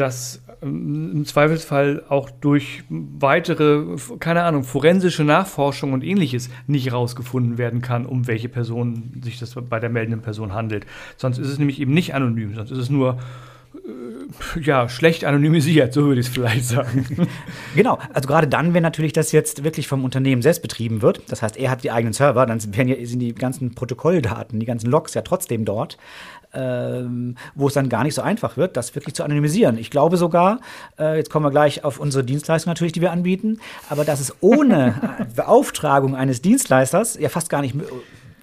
dass 0.00 0.42
ähm, 0.62 1.12
im 1.12 1.24
Zweifelsfall 1.26 2.04
auch 2.08 2.30
durch 2.30 2.82
weitere, 2.88 3.84
keine 4.18 4.42
Ahnung, 4.42 4.64
forensische 4.64 5.24
Nachforschung 5.24 5.92
und 5.92 6.02
ähnliches 6.02 6.50
nicht 6.66 6.86
herausgefunden 6.86 7.58
werden 7.58 7.82
kann, 7.82 8.06
um 8.06 8.26
welche 8.26 8.48
Person 8.48 9.20
sich 9.22 9.38
das 9.38 9.54
bei 9.54 9.80
der 9.80 9.90
meldenden 9.90 10.22
Person 10.22 10.54
handelt. 10.54 10.86
Sonst 11.16 11.38
ist 11.38 11.48
es 11.48 11.58
nämlich 11.58 11.80
eben 11.80 11.92
nicht 11.92 12.14
anonym, 12.14 12.54
sonst 12.54 12.70
ist 12.70 12.78
es 12.78 12.90
nur 12.90 13.18
äh, 13.74 14.60
ja, 14.60 14.88
schlecht 14.88 15.24
anonymisiert, 15.24 15.92
so 15.92 16.04
würde 16.04 16.20
ich 16.20 16.28
es 16.28 16.32
vielleicht 16.32 16.64
sagen. 16.64 17.28
genau, 17.74 17.98
also 18.12 18.26
gerade 18.26 18.48
dann, 18.48 18.72
wenn 18.72 18.82
natürlich 18.82 19.12
das 19.12 19.32
jetzt 19.32 19.64
wirklich 19.64 19.86
vom 19.86 20.04
Unternehmen 20.04 20.42
selbst 20.42 20.62
betrieben 20.62 21.02
wird, 21.02 21.22
das 21.28 21.42
heißt, 21.42 21.56
er 21.56 21.70
hat 21.70 21.84
die 21.84 21.90
eigenen 21.90 22.12
Server, 22.14 22.46
dann 22.46 22.60
sind 22.60 22.74
die 22.74 23.34
ganzen 23.34 23.74
Protokolldaten, 23.74 24.60
die 24.60 24.66
ganzen 24.66 24.90
Logs 24.90 25.14
ja 25.14 25.22
trotzdem 25.22 25.64
dort 25.64 25.98
ähm, 26.54 27.36
wo 27.54 27.68
es 27.68 27.74
dann 27.74 27.88
gar 27.88 28.04
nicht 28.04 28.14
so 28.14 28.22
einfach 28.22 28.56
wird, 28.56 28.76
das 28.76 28.94
wirklich 28.94 29.14
zu 29.14 29.24
anonymisieren. 29.24 29.78
Ich 29.78 29.90
glaube 29.90 30.16
sogar, 30.16 30.60
äh, 30.98 31.16
jetzt 31.16 31.30
kommen 31.30 31.44
wir 31.44 31.50
gleich 31.50 31.84
auf 31.84 32.00
unsere 32.00 32.24
Dienstleistung 32.24 32.70
natürlich, 32.70 32.92
die 32.92 33.00
wir 33.00 33.12
anbieten, 33.12 33.60
aber 33.88 34.04
dass 34.04 34.20
es 34.20 34.34
ohne 34.40 35.26
Beauftragung 35.36 36.16
eines 36.16 36.42
Dienstleisters 36.42 37.18
ja 37.18 37.28
fast 37.28 37.50
gar 37.50 37.62
nicht 37.62 37.74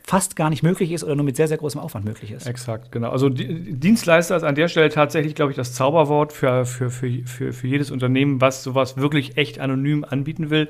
fast 0.04 0.38
gar 0.38 0.50
nicht 0.50 0.64
möglich 0.64 0.94
ist 0.94 1.04
oder 1.04 1.16
nur 1.16 1.26
mit 1.26 1.36
sehr, 1.36 1.50
sehr 1.50 1.58
großem 1.58 1.82
Aufwand 1.82 2.06
möglich 2.06 2.32
ist. 2.32 2.48
Exakt, 2.48 2.94
genau. 2.94 3.10
Also 3.10 3.28
Dienstleister 3.28 4.38
ist 4.38 4.44
an 4.44 4.56
der 4.56 4.70
Stelle 4.70 4.88
tatsächlich, 4.88 5.36
glaube 5.36 5.52
ich, 5.52 5.58
das 5.58 5.74
Zauberwort 5.74 6.32
für, 6.32 6.66
für, 6.66 6.90
für, 6.90 7.10
für, 7.26 7.52
für 7.52 7.68
jedes 7.68 7.92
Unternehmen, 7.92 8.40
was 8.40 8.64
sowas 8.64 8.96
wirklich 8.96 9.36
echt 9.36 9.60
anonym 9.60 10.06
anbieten 10.08 10.50
will 10.50 10.70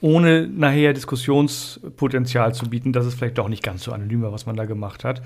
ohne 0.00 0.46
nachher 0.46 0.92
Diskussionspotenzial 0.92 2.54
zu 2.54 2.70
bieten, 2.70 2.92
dass 2.92 3.06
es 3.06 3.14
vielleicht 3.14 3.38
doch 3.38 3.48
nicht 3.48 3.62
ganz 3.62 3.84
so 3.84 3.92
anonym 3.92 4.22
war, 4.22 4.32
was 4.32 4.46
man 4.46 4.56
da 4.56 4.64
gemacht 4.64 5.04
hat. 5.04 5.20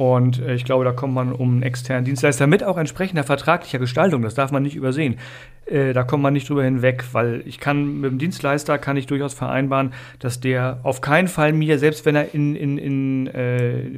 Und 0.00 0.40
äh, 0.40 0.54
ich 0.54 0.64
glaube, 0.64 0.86
da 0.86 0.92
kommt 0.92 1.12
man 1.12 1.30
um 1.30 1.50
einen 1.50 1.62
externen 1.62 2.06
Dienstleister 2.06 2.46
mit 2.46 2.64
auch 2.64 2.78
entsprechender 2.78 3.22
vertraglicher 3.22 3.78
Gestaltung. 3.78 4.22
Das 4.22 4.32
darf 4.32 4.50
man 4.50 4.62
nicht 4.62 4.74
übersehen. 4.74 5.18
Äh, 5.66 5.92
da 5.92 6.04
kommt 6.04 6.22
man 6.22 6.32
nicht 6.32 6.48
drüber 6.48 6.64
hinweg, 6.64 7.04
weil 7.12 7.42
ich 7.44 7.60
kann 7.60 8.00
mit 8.00 8.10
dem 8.10 8.18
Dienstleister 8.18 8.78
kann 8.78 8.96
ich 8.96 9.06
durchaus 9.06 9.34
vereinbaren, 9.34 9.92
dass 10.18 10.40
der 10.40 10.80
auf 10.84 11.02
keinen 11.02 11.28
Fall 11.28 11.52
mir, 11.52 11.78
selbst 11.78 12.06
wenn 12.06 12.16
er 12.16 12.34
in, 12.34 12.56
in, 12.56 12.78
in 12.78 13.26
äh, 13.26 13.90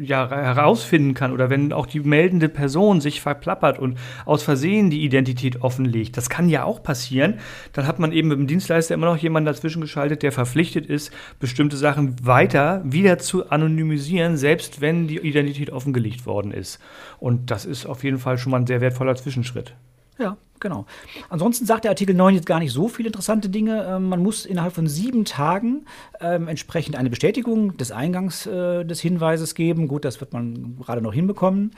ja, 0.00 0.30
herausfinden 0.30 1.14
kann 1.14 1.32
oder 1.32 1.50
wenn 1.50 1.72
auch 1.72 1.86
die 1.86 1.98
meldende 1.98 2.48
Person 2.48 3.00
sich 3.00 3.20
verplappert 3.20 3.80
und 3.80 3.98
aus 4.26 4.44
Versehen 4.44 4.88
die 4.88 5.02
Identität 5.02 5.62
offenlegt, 5.62 6.16
das 6.16 6.30
kann 6.30 6.48
ja 6.48 6.62
auch 6.62 6.80
passieren, 6.80 7.40
dann 7.72 7.88
hat 7.88 7.98
man 7.98 8.12
eben 8.12 8.28
mit 8.28 8.38
dem 8.38 8.46
Dienstleister 8.46 8.94
immer 8.94 9.06
noch 9.06 9.16
jemanden 9.16 9.46
dazwischen 9.46 9.82
geschaltet, 9.82 10.22
der 10.22 10.30
verpflichtet 10.30 10.86
ist, 10.86 11.12
bestimmte 11.40 11.76
Sachen 11.76 12.14
weiter 12.24 12.82
wieder 12.84 13.18
zu 13.18 13.50
anonymisieren, 13.50 14.36
selbst 14.36 14.80
wenn 14.80 15.08
die 15.08 15.18
Identität 15.18 15.39
offengelegt 15.72 16.26
worden 16.26 16.52
ist. 16.52 16.80
Und 17.18 17.50
das 17.50 17.64
ist 17.64 17.86
auf 17.86 18.04
jeden 18.04 18.18
Fall 18.18 18.38
schon 18.38 18.52
mal 18.52 18.60
ein 18.60 18.66
sehr 18.66 18.80
wertvoller 18.80 19.14
Zwischenschritt. 19.16 19.74
Ja, 20.18 20.36
Genau. 20.60 20.84
Ansonsten 21.30 21.64
sagt 21.64 21.84
der 21.84 21.90
Artikel 21.90 22.14
9 22.14 22.34
jetzt 22.34 22.46
gar 22.46 22.58
nicht 22.58 22.72
so 22.72 22.88
viele 22.88 23.08
interessante 23.08 23.48
Dinge. 23.48 23.84
Ähm, 23.88 24.08
man 24.08 24.22
muss 24.22 24.44
innerhalb 24.44 24.74
von 24.74 24.86
sieben 24.86 25.24
Tagen 25.24 25.86
ähm, 26.20 26.48
entsprechend 26.48 26.96
eine 26.96 27.08
Bestätigung 27.08 27.76
des 27.78 27.90
Eingangs 27.92 28.46
äh, 28.46 28.84
des 28.84 29.00
Hinweises 29.00 29.54
geben. 29.54 29.88
Gut, 29.88 30.04
das 30.04 30.20
wird 30.20 30.34
man 30.34 30.76
gerade 30.78 31.00
noch 31.00 31.14
hinbekommen. 31.14 31.72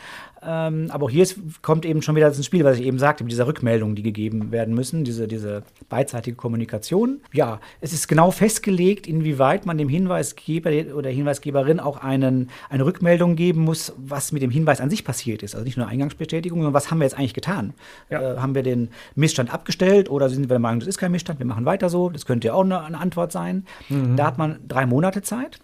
Ähm, 0.44 0.88
aber 0.90 1.06
auch 1.06 1.10
hier 1.10 1.26
kommt 1.62 1.84
eben 1.84 2.02
schon 2.02 2.16
wieder 2.16 2.26
ins 2.26 2.44
Spiel, 2.44 2.64
was 2.64 2.78
ich 2.78 2.84
eben 2.84 2.98
sagte, 2.98 3.22
mit 3.22 3.30
dieser 3.30 3.46
Rückmeldung, 3.46 3.94
die 3.94 4.02
gegeben 4.02 4.50
werden 4.50 4.74
müssen, 4.74 5.04
diese, 5.04 5.28
diese 5.28 5.62
beidseitige 5.88 6.36
Kommunikation. 6.36 7.20
Ja, 7.32 7.60
es 7.80 7.92
ist 7.92 8.08
genau 8.08 8.32
festgelegt, 8.32 9.06
inwieweit 9.06 9.64
man 9.64 9.78
dem 9.78 9.88
Hinweisgeber 9.88 10.70
oder 10.96 11.10
Hinweisgeberin 11.10 11.78
auch 11.78 11.98
einen, 11.98 12.50
eine 12.68 12.84
Rückmeldung 12.84 13.36
geben 13.36 13.60
muss, 13.60 13.92
was 13.96 14.32
mit 14.32 14.42
dem 14.42 14.50
Hinweis 14.50 14.80
an 14.80 14.90
sich 14.90 15.04
passiert 15.04 15.44
ist. 15.44 15.54
Also 15.54 15.64
nicht 15.64 15.76
nur 15.76 15.86
Eingangsbestätigung, 15.86 16.58
sondern 16.58 16.74
was 16.74 16.90
haben 16.90 16.98
wir 16.98 17.04
jetzt 17.04 17.16
eigentlich 17.16 17.34
getan? 17.34 17.74
Ja. 18.10 18.34
Äh, 18.34 18.38
haben 18.38 18.56
wir 18.56 18.64
den 18.64 18.71
Missstand 19.14 19.52
abgestellt 19.52 20.10
oder 20.10 20.28
sind 20.28 20.42
wir 20.42 20.48
der 20.48 20.58
Meinung, 20.58 20.80
das 20.80 20.88
ist 20.88 20.98
kein 20.98 21.12
Missstand, 21.12 21.38
wir 21.38 21.46
machen 21.46 21.64
weiter 21.64 21.88
so? 21.88 22.10
Das 22.10 22.26
könnte 22.26 22.48
ja 22.48 22.54
auch 22.54 22.64
eine, 22.64 22.82
eine 22.82 22.98
Antwort 22.98 23.32
sein. 23.32 23.66
Mhm. 23.88 24.16
Da 24.16 24.26
hat 24.26 24.38
man 24.38 24.60
drei 24.66 24.86
Monate 24.86 25.22
Zeit. 25.22 25.60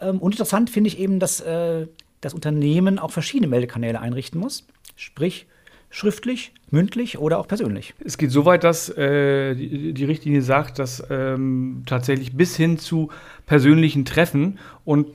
Ähm, 0.00 0.18
und 0.18 0.32
interessant 0.32 0.70
finde 0.70 0.88
ich 0.88 0.98
eben, 0.98 1.18
dass 1.18 1.40
äh, 1.40 1.86
das 2.20 2.34
Unternehmen 2.34 2.98
auch 2.98 3.10
verschiedene 3.10 3.48
Meldekanäle 3.48 4.00
einrichten 4.00 4.40
muss. 4.40 4.66
Sprich, 4.96 5.46
schriftlich, 5.92 6.52
mündlich 6.70 7.18
oder 7.18 7.38
auch 7.38 7.46
persönlich. 7.46 7.92
Es 8.02 8.16
geht 8.16 8.30
so 8.30 8.46
weit, 8.46 8.64
dass 8.64 8.88
äh, 8.88 9.54
die, 9.54 9.92
die, 9.92 10.04
Richtlinie 10.06 10.40
sagt, 10.40 10.78
dass 10.78 11.04
ähm, 11.10 11.82
tatsächlich 11.84 12.34
bis 12.34 12.56
hin 12.56 12.78
zu 12.78 13.10
persönlichen 13.44 14.06
Treffen 14.06 14.58
und 14.86 15.06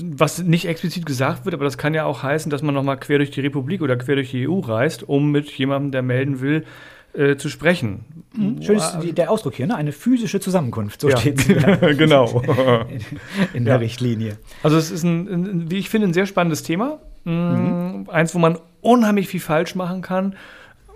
was 0.00 0.40
nicht 0.44 0.66
explizit 0.66 1.04
gesagt 1.04 1.44
wird, 1.44 1.54
aber 1.54 1.64
das 1.64 1.78
kann 1.78 1.94
ja 1.94 2.04
auch 2.04 2.22
heißen, 2.22 2.48
dass 2.48 2.62
man 2.62 2.74
nochmal 2.74 2.96
quer 2.96 3.18
durch 3.18 3.32
die 3.32 3.40
Republik 3.40 3.82
oder 3.82 3.96
quer 3.96 4.14
durch 4.14 4.30
die 4.30 4.48
EU 4.48 4.60
reist, 4.60 5.02
um 5.02 5.32
mit 5.32 5.50
jemandem, 5.50 5.90
der 5.90 6.02
melden 6.02 6.40
will, 6.40 6.64
äh, 7.12 7.36
zu 7.36 7.48
sprechen. 7.48 8.04
Mhm. 8.36 8.62
Schön 8.62 8.76
ist 8.76 8.98
der 9.18 9.32
Ausdruck 9.32 9.54
hier, 9.54 9.66
ne? 9.66 9.74
eine 9.74 9.90
physische 9.90 10.38
Zusammenkunft, 10.38 11.00
so 11.00 11.08
ja. 11.08 11.16
steht 11.16 11.40
es 11.40 11.46
genau. 11.98 12.40
in, 12.88 13.00
in 13.52 13.64
der 13.64 13.74
ja. 13.74 13.80
Richtlinie. 13.80 14.38
Also 14.62 14.76
es 14.76 14.92
ist, 14.92 15.02
ein, 15.02 15.26
ein, 15.26 15.70
wie 15.72 15.78
ich 15.78 15.90
finde, 15.90 16.06
ein 16.06 16.14
sehr 16.14 16.26
spannendes 16.26 16.62
Thema. 16.62 17.00
Mhm. 17.24 18.06
Eins, 18.08 18.32
wo 18.32 18.38
man 18.38 18.58
unheimlich 18.80 19.28
viel 19.28 19.40
falsch 19.40 19.74
machen 19.74 20.02
kann 20.02 20.36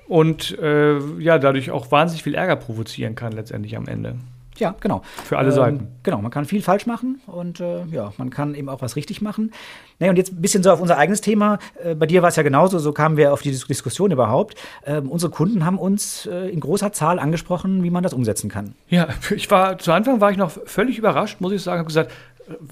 und 0.08 0.58
äh, 0.58 0.98
ja, 1.18 1.38
dadurch 1.38 1.70
auch 1.70 1.90
wahnsinnig 1.90 2.22
viel 2.22 2.34
Ärger 2.34 2.56
provozieren 2.56 3.14
kann 3.14 3.32
letztendlich 3.32 3.76
am 3.76 3.86
Ende. 3.86 4.16
Ja, 4.58 4.74
genau. 4.80 5.02
Für 5.24 5.38
alle 5.38 5.48
ähm, 5.48 5.54
Seiten. 5.54 5.88
Genau, 6.02 6.20
man 6.20 6.30
kann 6.30 6.44
viel 6.44 6.62
falsch 6.62 6.86
machen 6.86 7.20
und 7.26 7.60
äh, 7.60 7.84
ja, 7.86 8.12
man 8.18 8.30
kann 8.30 8.54
eben 8.54 8.68
auch 8.68 8.82
was 8.82 8.96
richtig 8.96 9.22
machen. 9.22 9.52
Naja, 9.98 10.10
und 10.10 10.16
jetzt 10.16 10.32
ein 10.32 10.42
bisschen 10.42 10.62
so 10.62 10.70
auf 10.70 10.80
unser 10.80 10.98
eigenes 10.98 11.20
Thema. 11.20 11.58
Äh, 11.82 11.94
bei 11.94 12.06
dir 12.06 12.22
war 12.22 12.28
es 12.28 12.36
ja 12.36 12.42
genauso, 12.42 12.78
so 12.78 12.92
kamen 12.92 13.16
wir 13.16 13.32
auf 13.32 13.40
die 13.42 13.50
Diskussion 13.50 14.10
überhaupt. 14.10 14.54
Ähm, 14.84 15.08
unsere 15.10 15.32
Kunden 15.32 15.64
haben 15.64 15.78
uns 15.78 16.26
äh, 16.26 16.48
in 16.50 16.60
großer 16.60 16.92
Zahl 16.92 17.18
angesprochen, 17.18 17.82
wie 17.82 17.90
man 17.90 18.02
das 18.02 18.12
umsetzen 18.12 18.50
kann. 18.50 18.74
Ja, 18.88 19.08
ich 19.34 19.50
war 19.50 19.78
zu 19.78 19.92
Anfang 19.92 20.20
war 20.20 20.30
ich 20.30 20.36
noch 20.36 20.50
völlig 20.66 20.98
überrascht, 20.98 21.40
muss 21.40 21.52
ich 21.52 21.62
sagen, 21.62 21.78
habe 21.78 21.88
gesagt, 21.88 22.12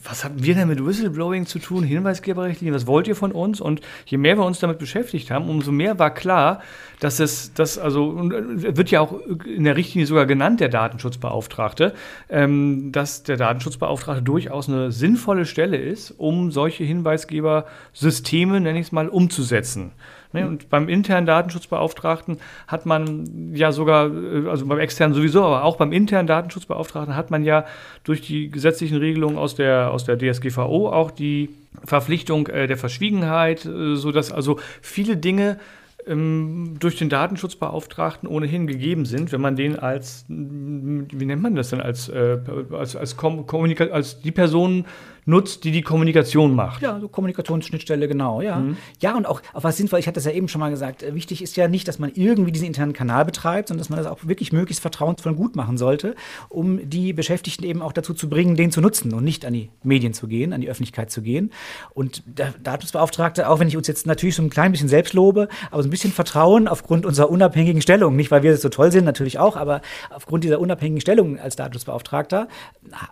was 0.04 0.24
haben 0.24 0.42
wir 0.42 0.54
denn 0.54 0.68
mit 0.68 0.85
Whistleblowing 0.85 1.46
zu 1.46 1.59
tun, 1.59 1.85
Hinweisgeberrichtlinien, 1.85 2.74
was 2.74 2.87
wollt 2.87 3.09
ihr 3.09 3.16
von 3.16 3.33
uns? 3.33 3.61
Und 3.61 3.80
je 4.06 4.18
mehr 4.18 4.37
wir 4.37 4.44
uns 4.44 4.59
damit 4.59 4.78
beschäftigt 4.78 5.30
haben, 5.30 5.48
umso 5.48 5.72
mehr 5.72 5.98
war 5.98 6.12
klar, 6.12 6.61
dass 6.98 7.20
es, 7.20 7.52
das 7.54 7.78
also, 7.78 8.30
äh, 8.30 8.76
wird 8.76 8.90
ja 8.90 9.00
auch 9.00 9.14
in 9.44 9.64
der 9.64 9.76
Richtlinie 9.76 10.06
sogar 10.06 10.26
genannt, 10.26 10.61
der 10.61 10.68
Datenschutzbeauftragte, 10.68 11.94
ähm, 12.28 12.92
dass 12.92 13.22
der 13.22 13.37
Datenschutzbeauftragte 13.37 14.22
durchaus 14.22 14.68
eine 14.68 14.92
sinnvolle 14.92 15.46
Stelle 15.46 15.76
ist, 15.76 16.12
um 16.12 16.50
solche 16.50 16.85
Hinweisgebersysteme, 16.85 18.61
nenne 18.61 18.78
ich 18.80 18.87
es 18.87 18.92
mal, 18.92 19.09
umzusetzen. 19.09 19.92
Ne? 20.33 20.47
Und 20.47 20.71
beim 20.71 20.88
internen 20.88 21.27
Datenschutzbeauftragten 21.27 22.38
hat 22.69 22.87
man 22.87 23.53
ja 23.55 23.73
sogar, 23.73 24.07
äh, 24.07 24.49
also 24.49 24.66
beim 24.66 24.79
externen 24.79 25.14
sowieso, 25.14 25.43
aber 25.43 25.64
auch 25.64 25.77
beim 25.77 25.93
internen 25.93 26.29
Datenschutzbeauftragten 26.29 27.16
hat 27.16 27.31
man 27.31 27.45
ja 27.45 27.64
durch 28.05 28.21
die 28.21 28.51
gesetzlichen 28.51 28.99
Regelungen 28.99 29.38
aus 29.38 29.55
der, 29.55 29.90
aus 29.90 30.05
der 30.05 30.19
DSGVO 30.19 30.88
auch 30.90 31.11
die 31.11 31.51
Verpflichtung 31.85 32.47
äh, 32.49 32.66
der 32.66 32.77
Verschwiegenheit, 32.77 33.64
äh, 33.64 33.97
sodass 33.97 34.31
also 34.33 34.59
viele 34.81 35.16
Dinge 35.16 35.59
ähm, 36.07 36.77
durch 36.79 36.97
den 36.97 37.09
Datenschutzbeauftragten 37.09 38.29
ohnehin 38.29 38.66
gegeben 38.66 39.05
sind, 39.05 39.33
wenn 39.33 39.40
man 39.40 39.57
den 39.57 39.79
als, 39.79 40.25
wie 40.29 41.25
nennt 41.25 41.43
man 41.43 41.55
das 41.55 41.71
denn, 41.71 41.81
als, 41.81 42.09
äh, 42.09 42.38
als, 42.73 42.97
als, 42.97 43.16
Kommunika 43.16 43.85
als 43.87 44.21
die 44.21 44.31
Person 44.31 44.87
nutzt, 45.24 45.64
die 45.64 45.70
die 45.70 45.83
Kommunikation 45.83 46.54
macht. 46.54 46.83
Ja, 46.83 46.98
so 47.00 47.09
Kommunikationsschnittstelle, 47.09 48.09
genau, 48.09 48.40
ja. 48.40 48.56
Mhm. 48.56 48.76
Ja, 49.00 49.16
und 49.16 49.26
auch, 49.26 49.42
auch 49.52 49.64
was 49.64 49.76
sinnvoll, 49.76 49.98
ich 49.98 50.06
hatte 50.06 50.16
das 50.16 50.24
ja 50.24 50.33
eben 50.33 50.48
schon 50.48 50.61
mal 50.61 50.70
gesagt, 50.70 51.02
äh, 51.02 51.14
wichtig 51.14 51.42
ist 51.42 51.56
ja 51.56 51.68
nicht, 51.68 51.88
dass 51.88 51.98
man 51.98 52.11
irgendwie 52.14 52.52
diesen 52.52 52.66
internen 52.66 52.92
Kanal 52.92 53.24
betreibt, 53.24 53.68
sondern 53.68 53.80
dass 53.80 53.90
man 53.90 53.98
das 53.98 54.06
auch 54.06 54.18
wirklich 54.22 54.52
möglichst 54.52 54.83
vertrauensvoll 54.83 55.35
gut 55.35 55.56
machen 55.56 55.78
sollte, 55.78 56.14
um 56.48 56.88
die 56.88 57.12
Beschäftigten 57.12 57.64
eben 57.64 57.83
auch 57.83 57.92
dazu 57.92 58.14
zu 58.14 58.28
bringen, 58.28 58.56
den 58.56 58.70
zu 58.70 58.80
nutzen 58.80 59.12
und 59.14 59.24
nicht 59.24 59.44
an 59.44 59.52
die 59.52 59.70
Medien 59.83 60.14
zu 60.14 60.26
gehen, 60.26 60.52
an 60.52 60.61
die 60.61 60.68
Öffentlichkeit 60.68 61.11
zu 61.11 61.22
gehen. 61.22 61.50
Und 61.94 62.22
der 62.26 62.52
Datensbeauftragte, 62.62 63.48
auch 63.48 63.61
wenn 63.61 63.68
ich 63.68 63.76
uns 63.76 63.87
jetzt 63.87 64.06
natürlich 64.06 64.35
so 64.35 64.42
ein 64.42 64.50
klein 64.50 64.72
bisschen 64.72 64.88
selbst 64.88 65.14
lobe, 65.14 65.48
aber 65.70 65.83
so 65.83 65.88
ein 65.88 65.90
bisschen 65.90 66.12
Vertrauen 66.12 66.68
aufgrund 66.68 67.06
unserer 67.06 67.30
unabhängigen 67.30 67.83
Stellung, 67.83 68.16
nicht 68.16 68.30
weil 68.30 68.42
wir 68.42 68.56
so 68.56 68.68
toll 68.68 68.92
sind, 68.92 69.04
natürlich 69.04 69.38
auch, 69.38 69.56
aber 69.56 69.80
aufgrund 70.11 70.44
dieser 70.44 70.61
unabhängigen 70.61 71.00
Stellung 71.00 71.38
als 71.38 71.56
Datensbeauftragter 71.56 72.48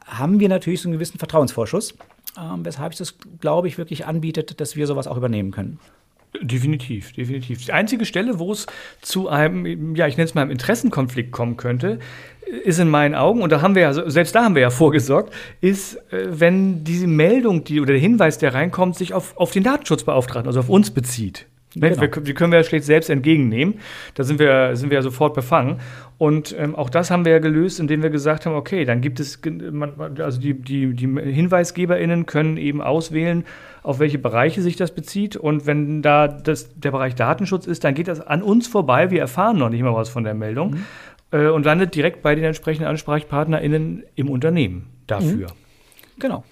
haben 0.07 0.40
wir 0.40 0.49
natürlich 0.49 0.81
so 0.81 0.88
einen 0.88 0.94
gewissen 0.94 1.18
Vertrauensvorschuss 1.18 1.94
ähm, 2.37 2.64
weshalb 2.64 2.93
es 2.93 2.99
das, 2.99 3.14
glaube 3.41 3.69
ich, 3.69 3.79
wirklich 3.79 4.07
anbietet, 4.07 4.61
dass 4.61 4.77
wir 4.77 4.87
sowas 4.87 5.07
auch 5.07 5.17
übernehmen 5.17 5.51
können. 5.51 5.79
Definitiv, 6.41 7.12
definitiv. 7.12 7.64
Die 7.64 7.73
einzige 7.73 8.05
Stelle, 8.05 8.38
wo 8.38 8.53
es 8.53 8.67
zu 9.01 9.29
einem, 9.29 9.97
ja, 9.97 10.07
ich 10.07 10.17
nenne 10.17 10.27
es 10.27 10.35
mal 10.35 10.43
einem 10.43 10.51
Interessenkonflikt 10.51 11.33
kommen 11.33 11.57
könnte, 11.57 11.99
ist 12.64 12.79
in 12.79 12.88
meinen 12.88 13.14
Augen, 13.14 13.43
und 13.43 13.51
da 13.51 13.62
haben 13.62 13.75
wir 13.75 13.83
ja, 13.83 14.11
selbst 14.11 14.35
da 14.35 14.45
haben 14.45 14.55
wir 14.55 14.62
ja 14.62 14.71
vorgesorgt, 14.71 15.33
ist, 15.61 15.97
äh, 16.12 16.27
wenn 16.29 16.85
diese 16.85 17.07
Meldung, 17.07 17.64
die 17.64 17.81
oder 17.81 17.93
der 17.93 18.01
Hinweis, 18.01 18.38
der 18.38 18.55
reinkommt, 18.55 18.97
sich 18.97 19.14
auf, 19.14 19.37
auf 19.37 19.53
den 19.53 19.62
Datenschutzbeauftragten, 19.62 20.49
also 20.49 20.61
auf 20.61 20.69
uns 20.69 20.91
bezieht. 20.91 21.47
Ne? 21.75 21.91
Genau. 21.91 22.01
Wir, 22.01 22.09
die 22.09 22.35
können 22.35 22.53
wir 22.53 22.59
ja 22.59 22.65
schlecht 22.65 22.85
selbst 22.85 23.11
entgegennehmen. 23.11 23.75
Da 24.15 24.25
sind 24.25 24.39
wir, 24.39 24.75
sind 24.77 24.91
wir 24.91 24.97
ja 24.97 25.03
sofort 25.03 25.35
befangen. 25.35 25.81
Und 26.17 26.55
ähm, 26.59 26.75
auch 26.75 26.91
das 26.91 27.11
haben 27.11 27.25
wir 27.25 27.33
ja 27.33 27.39
gelöst, 27.39 27.79
indem 27.79 28.03
wir 28.03 28.11
gesagt 28.11 28.47
haben, 28.47 28.55
okay, 28.55 28.85
dann 28.85 29.01
gibt 29.01 29.21
es, 29.21 29.41
also 30.19 30.41
die, 30.41 30.55
die, 30.55 30.95
die 30.95 31.07
HinweisgeberInnen 31.07 32.27
können 32.27 32.57
eben 32.57 32.81
auswählen, 32.81 33.45
auf 33.83 34.01
welche 34.01 34.19
Bereiche 34.19 34.63
sich 34.63 34.77
das 34.77 34.95
bezieht. 34.95 35.37
Und 35.37 35.67
wenn 35.67 36.03
da 36.03 36.27
das, 36.27 36.75
der 36.75 36.91
Bereich 36.91 37.15
Datenschutz 37.15 37.67
ist, 37.67 37.85
dann 37.85 37.95
geht 37.95 38.09
das 38.09 38.21
an 38.21 38.43
uns 38.43 38.67
vorbei. 38.67 39.11
Wir 39.11 39.21
erfahren 39.21 39.59
noch 39.59 39.71
nicht 39.71 39.83
mal 39.83 39.95
was 39.95 40.09
von 40.09 40.25
der 40.25 40.35
Meldung 40.35 40.71
mhm. 40.73 40.85
äh, 41.31 41.49
und 41.49 41.65
landet 41.65 41.95
direkt 41.95 42.23
bei 42.23 42.35
den 42.35 42.45
entsprechenden 42.45 42.89
AnsprechpartnerInnen 42.89 44.05
im 44.17 44.31
Unternehmen 44.31 44.87
dafür. 45.07 45.47
Mhm. 45.47 46.19
Genau. 46.19 46.45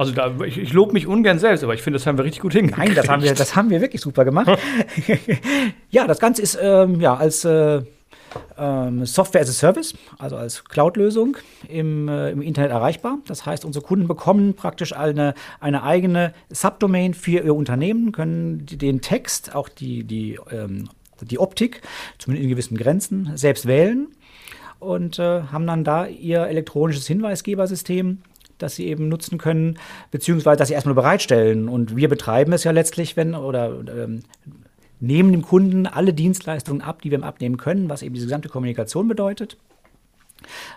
Also 0.00 0.12
da, 0.12 0.32
ich, 0.46 0.56
ich 0.56 0.72
lobe 0.72 0.94
mich 0.94 1.06
ungern 1.06 1.38
selbst, 1.38 1.62
aber 1.62 1.74
ich 1.74 1.82
finde, 1.82 1.98
das 1.98 2.06
haben 2.06 2.16
wir 2.16 2.24
richtig 2.24 2.40
gut 2.40 2.54
hingekriegt. 2.54 2.86
Nein, 2.86 2.96
das 2.96 3.06
haben 3.06 3.22
wir, 3.22 3.34
das 3.34 3.54
haben 3.54 3.68
wir 3.68 3.82
wirklich 3.82 4.00
super 4.00 4.24
gemacht. 4.24 4.48
ja, 5.90 6.06
das 6.06 6.18
Ganze 6.18 6.40
ist 6.40 6.58
ähm, 6.58 7.02
ja 7.02 7.16
als 7.16 7.44
äh, 7.44 7.82
ähm, 8.56 9.04
Software 9.04 9.42
as 9.42 9.50
a 9.50 9.52
Service, 9.52 9.92
also 10.18 10.36
als 10.36 10.64
Cloud-Lösung 10.64 11.36
im, 11.68 12.08
äh, 12.08 12.30
im, 12.30 12.40
Internet 12.40 12.70
erreichbar. 12.70 13.18
Das 13.26 13.44
heißt, 13.44 13.66
unsere 13.66 13.84
Kunden 13.84 14.08
bekommen 14.08 14.54
praktisch 14.54 14.96
eine, 14.96 15.34
eine 15.60 15.82
eigene 15.82 16.32
Subdomain 16.48 17.12
für 17.12 17.42
ihr 17.42 17.54
Unternehmen, 17.54 18.10
können 18.10 18.64
den 18.64 19.02
Text, 19.02 19.54
auch 19.54 19.68
die, 19.68 20.04
die, 20.04 20.38
ähm, 20.50 20.88
die 21.20 21.38
Optik, 21.38 21.82
zumindest 22.16 22.44
in 22.44 22.48
gewissen 22.48 22.78
Grenzen, 22.78 23.32
selbst 23.34 23.66
wählen 23.66 24.08
und 24.78 25.18
äh, 25.18 25.42
haben 25.42 25.66
dann 25.66 25.84
da 25.84 26.06
ihr 26.06 26.46
elektronisches 26.46 27.06
Hinweisgebersystem 27.06 28.22
das 28.62 28.76
sie 28.76 28.86
eben 28.86 29.08
nutzen 29.08 29.38
können, 29.38 29.78
beziehungsweise 30.10 30.56
dass 30.58 30.68
sie 30.68 30.74
erstmal 30.74 30.94
bereitstellen. 30.94 31.68
Und 31.68 31.96
wir 31.96 32.08
betreiben 32.08 32.52
es 32.52 32.64
ja 32.64 32.70
letztlich, 32.70 33.16
wenn 33.16 33.34
oder 33.34 33.80
ähm, 33.88 34.20
nehmen 35.00 35.32
dem 35.32 35.42
Kunden 35.42 35.86
alle 35.86 36.12
Dienstleistungen 36.12 36.82
ab, 36.82 37.02
die 37.02 37.10
wir 37.10 37.18
ihm 37.18 37.24
abnehmen 37.24 37.56
können, 37.56 37.88
was 37.88 38.02
eben 38.02 38.14
diese 38.14 38.26
gesamte 38.26 38.48
Kommunikation 38.48 39.08
bedeutet. 39.08 39.56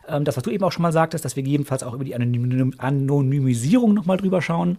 Ähm, 0.08 0.24
das, 0.24 0.38
was 0.38 0.43
du 0.43 0.52
eben 0.52 0.63
auch 0.63 0.72
schon 0.72 0.82
mal 0.82 0.91
sagtest, 0.91 1.26
dass 1.26 1.36
wir 1.36 1.43
gegebenenfalls 1.43 1.84
auch 1.84 1.93
über 1.93 2.04
die 2.04 2.15
Anonym 2.15 2.74
Anonymisierung 2.78 3.93
nochmal 3.93 4.17
drüber 4.17 4.41
schauen 4.41 4.78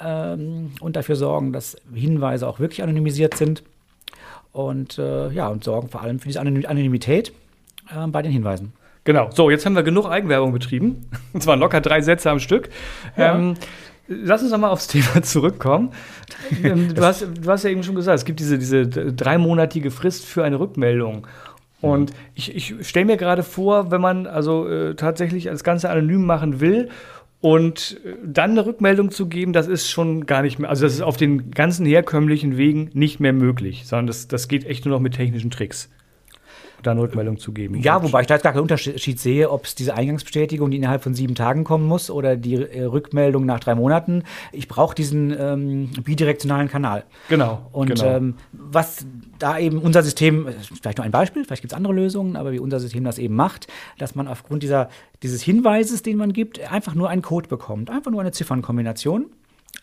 ähm, 0.00 0.72
und 0.80 0.96
dafür 0.96 1.16
sorgen, 1.16 1.52
dass 1.52 1.76
Hinweise 1.94 2.46
auch 2.46 2.60
wirklich 2.60 2.82
anonymisiert 2.82 3.36
sind. 3.36 3.62
Und 4.52 4.98
äh, 4.98 5.30
ja, 5.30 5.48
und 5.48 5.64
sorgen 5.64 5.88
vor 5.88 6.02
allem 6.02 6.18
für 6.18 6.28
diese 6.28 6.40
Anonymität 6.40 7.32
äh, 7.94 8.06
bei 8.06 8.22
den 8.22 8.32
Hinweisen. 8.32 8.72
Genau. 9.06 9.30
So, 9.32 9.50
jetzt 9.50 9.64
haben 9.64 9.76
wir 9.76 9.84
genug 9.84 10.06
Eigenwerbung 10.06 10.52
betrieben. 10.52 11.08
Und 11.32 11.42
zwar 11.42 11.56
locker 11.56 11.80
drei 11.80 12.02
Sätze 12.02 12.28
am 12.28 12.40
Stück. 12.40 12.68
Ja. 13.16 13.36
Ähm, 13.36 13.54
lass 14.08 14.42
uns 14.42 14.50
nochmal 14.50 14.70
aufs 14.70 14.86
Thema 14.88 15.22
zurückkommen. 15.22 15.92
Ähm, 16.62 16.94
du, 16.94 17.02
hast, 17.06 17.22
du 17.22 17.50
hast 17.50 17.62
ja 17.62 17.70
eben 17.70 17.84
schon 17.84 17.94
gesagt, 17.94 18.18
es 18.18 18.24
gibt 18.24 18.40
diese, 18.40 18.58
diese 18.58 18.86
dreimonatige 18.86 19.90
Frist 19.90 20.26
für 20.26 20.44
eine 20.44 20.58
Rückmeldung. 20.58 21.26
Und 21.80 22.12
ich, 22.34 22.54
ich 22.54 22.88
stelle 22.88 23.06
mir 23.06 23.16
gerade 23.16 23.44
vor, 23.44 23.92
wenn 23.92 24.00
man 24.00 24.26
also 24.26 24.66
äh, 24.66 24.96
tatsächlich 24.96 25.44
das 25.44 25.62
Ganze 25.62 25.88
anonym 25.88 26.24
machen 26.24 26.60
will 26.60 26.88
und 27.40 28.00
äh, 28.04 28.14
dann 28.24 28.52
eine 28.52 28.66
Rückmeldung 28.66 29.12
zu 29.12 29.28
geben, 29.28 29.52
das 29.52 29.68
ist 29.68 29.88
schon 29.88 30.26
gar 30.26 30.42
nicht 30.42 30.58
mehr, 30.58 30.68
also 30.68 30.84
das 30.84 30.94
ist 30.94 31.02
auf 31.02 31.16
den 31.16 31.52
ganzen 31.52 31.86
herkömmlichen 31.86 32.56
Wegen 32.56 32.90
nicht 32.94 33.20
mehr 33.20 33.34
möglich, 33.34 33.84
sondern 33.86 34.08
das, 34.08 34.26
das 34.26 34.48
geht 34.48 34.64
echt 34.64 34.84
nur 34.84 34.94
noch 34.94 35.00
mit 35.00 35.14
technischen 35.14 35.50
Tricks 35.50 35.90
da 36.86 36.92
eine 36.92 37.00
Rückmeldung 37.00 37.38
zu 37.38 37.52
geben. 37.52 37.80
Ja, 37.80 38.02
wobei 38.02 38.20
ich 38.20 38.26
da 38.26 38.34
jetzt 38.34 38.42
gar 38.42 38.52
keinen 38.52 38.62
Unterschied 38.62 39.18
sehe, 39.18 39.50
ob 39.50 39.64
es 39.64 39.74
diese 39.74 39.94
Eingangsbestätigung, 39.94 40.70
die 40.70 40.76
innerhalb 40.76 41.02
von 41.02 41.14
sieben 41.14 41.34
Tagen 41.34 41.64
kommen 41.64 41.86
muss, 41.86 42.10
oder 42.10 42.36
die 42.36 42.54
äh, 42.54 42.84
Rückmeldung 42.84 43.44
nach 43.46 43.60
drei 43.60 43.74
Monaten. 43.74 44.22
Ich 44.52 44.68
brauche 44.68 44.94
diesen 44.94 45.34
ähm, 45.38 45.90
bidirektionalen 46.02 46.68
Kanal. 46.68 47.04
Genau. 47.28 47.68
Und 47.72 47.88
genau. 47.88 48.16
Ähm, 48.16 48.34
was 48.52 49.06
da 49.38 49.58
eben 49.58 49.78
unser 49.78 50.02
System, 50.02 50.48
äh, 50.48 50.52
vielleicht 50.80 50.98
nur 50.98 51.04
ein 51.04 51.10
Beispiel, 51.10 51.44
vielleicht 51.44 51.62
gibt 51.62 51.72
es 51.72 51.76
andere 51.76 51.92
Lösungen, 51.92 52.36
aber 52.36 52.52
wie 52.52 52.58
unser 52.58 52.80
System 52.80 53.04
das 53.04 53.18
eben 53.18 53.34
macht, 53.34 53.66
dass 53.98 54.14
man 54.14 54.28
aufgrund 54.28 54.62
dieser, 54.62 54.88
dieses 55.22 55.42
Hinweises, 55.42 56.02
den 56.02 56.16
man 56.16 56.32
gibt, 56.32 56.60
einfach 56.70 56.94
nur 56.94 57.08
einen 57.08 57.22
Code 57.22 57.48
bekommt. 57.48 57.90
Einfach 57.90 58.10
nur 58.10 58.20
eine 58.20 58.32
Ziffernkombination. 58.32 59.26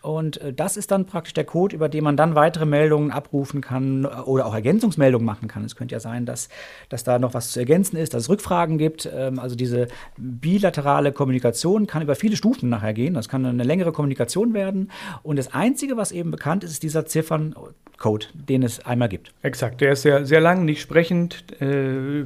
Und 0.02 0.40
äh, 0.40 0.52
das 0.52 0.76
ist 0.76 0.90
dann 0.90 1.06
praktisch 1.06 1.34
der 1.34 1.44
Code, 1.44 1.74
über 1.74 1.88
den 1.88 2.04
man 2.04 2.16
dann 2.16 2.34
weitere 2.34 2.66
Meldungen 2.66 3.10
abrufen 3.10 3.60
kann 3.60 4.04
äh, 4.04 4.08
oder 4.08 4.46
auch 4.46 4.54
Ergänzungsmeldungen 4.54 5.24
machen 5.24 5.48
kann. 5.48 5.64
Es 5.64 5.76
könnte 5.76 5.94
ja 5.94 6.00
sein, 6.00 6.26
dass, 6.26 6.48
dass 6.88 7.04
da 7.04 7.18
noch 7.18 7.34
was 7.34 7.52
zu 7.52 7.60
ergänzen 7.60 7.96
ist, 7.96 8.14
dass 8.14 8.24
es 8.24 8.28
Rückfragen 8.28 8.78
gibt. 8.78 9.08
Ähm, 9.14 9.38
also 9.38 9.56
diese 9.56 9.88
bilaterale 10.16 11.12
Kommunikation 11.12 11.86
kann 11.86 12.02
über 12.02 12.14
viele 12.14 12.36
Stufen 12.36 12.68
nachher 12.68 12.92
gehen. 12.92 13.14
Das 13.14 13.28
kann 13.28 13.44
eine 13.46 13.64
längere 13.64 13.92
Kommunikation 13.92 14.54
werden. 14.54 14.90
Und 15.22 15.36
das 15.36 15.54
Einzige, 15.54 15.96
was 15.96 16.12
eben 16.12 16.30
bekannt 16.30 16.64
ist, 16.64 16.72
ist 16.72 16.82
dieser 16.82 17.06
Zifferncode, 17.06 18.30
den 18.34 18.62
es 18.62 18.84
einmal 18.84 19.08
gibt. 19.08 19.32
Exakt. 19.42 19.80
Der 19.80 19.92
ist 19.92 20.02
sehr, 20.02 20.26
sehr 20.26 20.40
lang, 20.40 20.64
nicht 20.64 20.80
sprechend, 20.80 21.60
äh, 21.60 22.24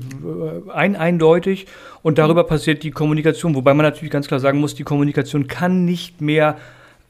ein, 0.73 0.97
eindeutig. 0.97 1.67
Und 2.03 2.19
darüber 2.19 2.45
passiert 2.45 2.83
die 2.83 2.91
Kommunikation. 2.91 3.55
Wobei 3.55 3.75
man 3.75 3.85
natürlich 3.85 4.11
ganz 4.11 4.27
klar 4.27 4.41
sagen 4.41 4.59
muss, 4.59 4.75
die 4.75 4.85
Kommunikation 4.85 5.47
kann 5.47 5.85
nicht 5.85 6.21
mehr 6.21 6.57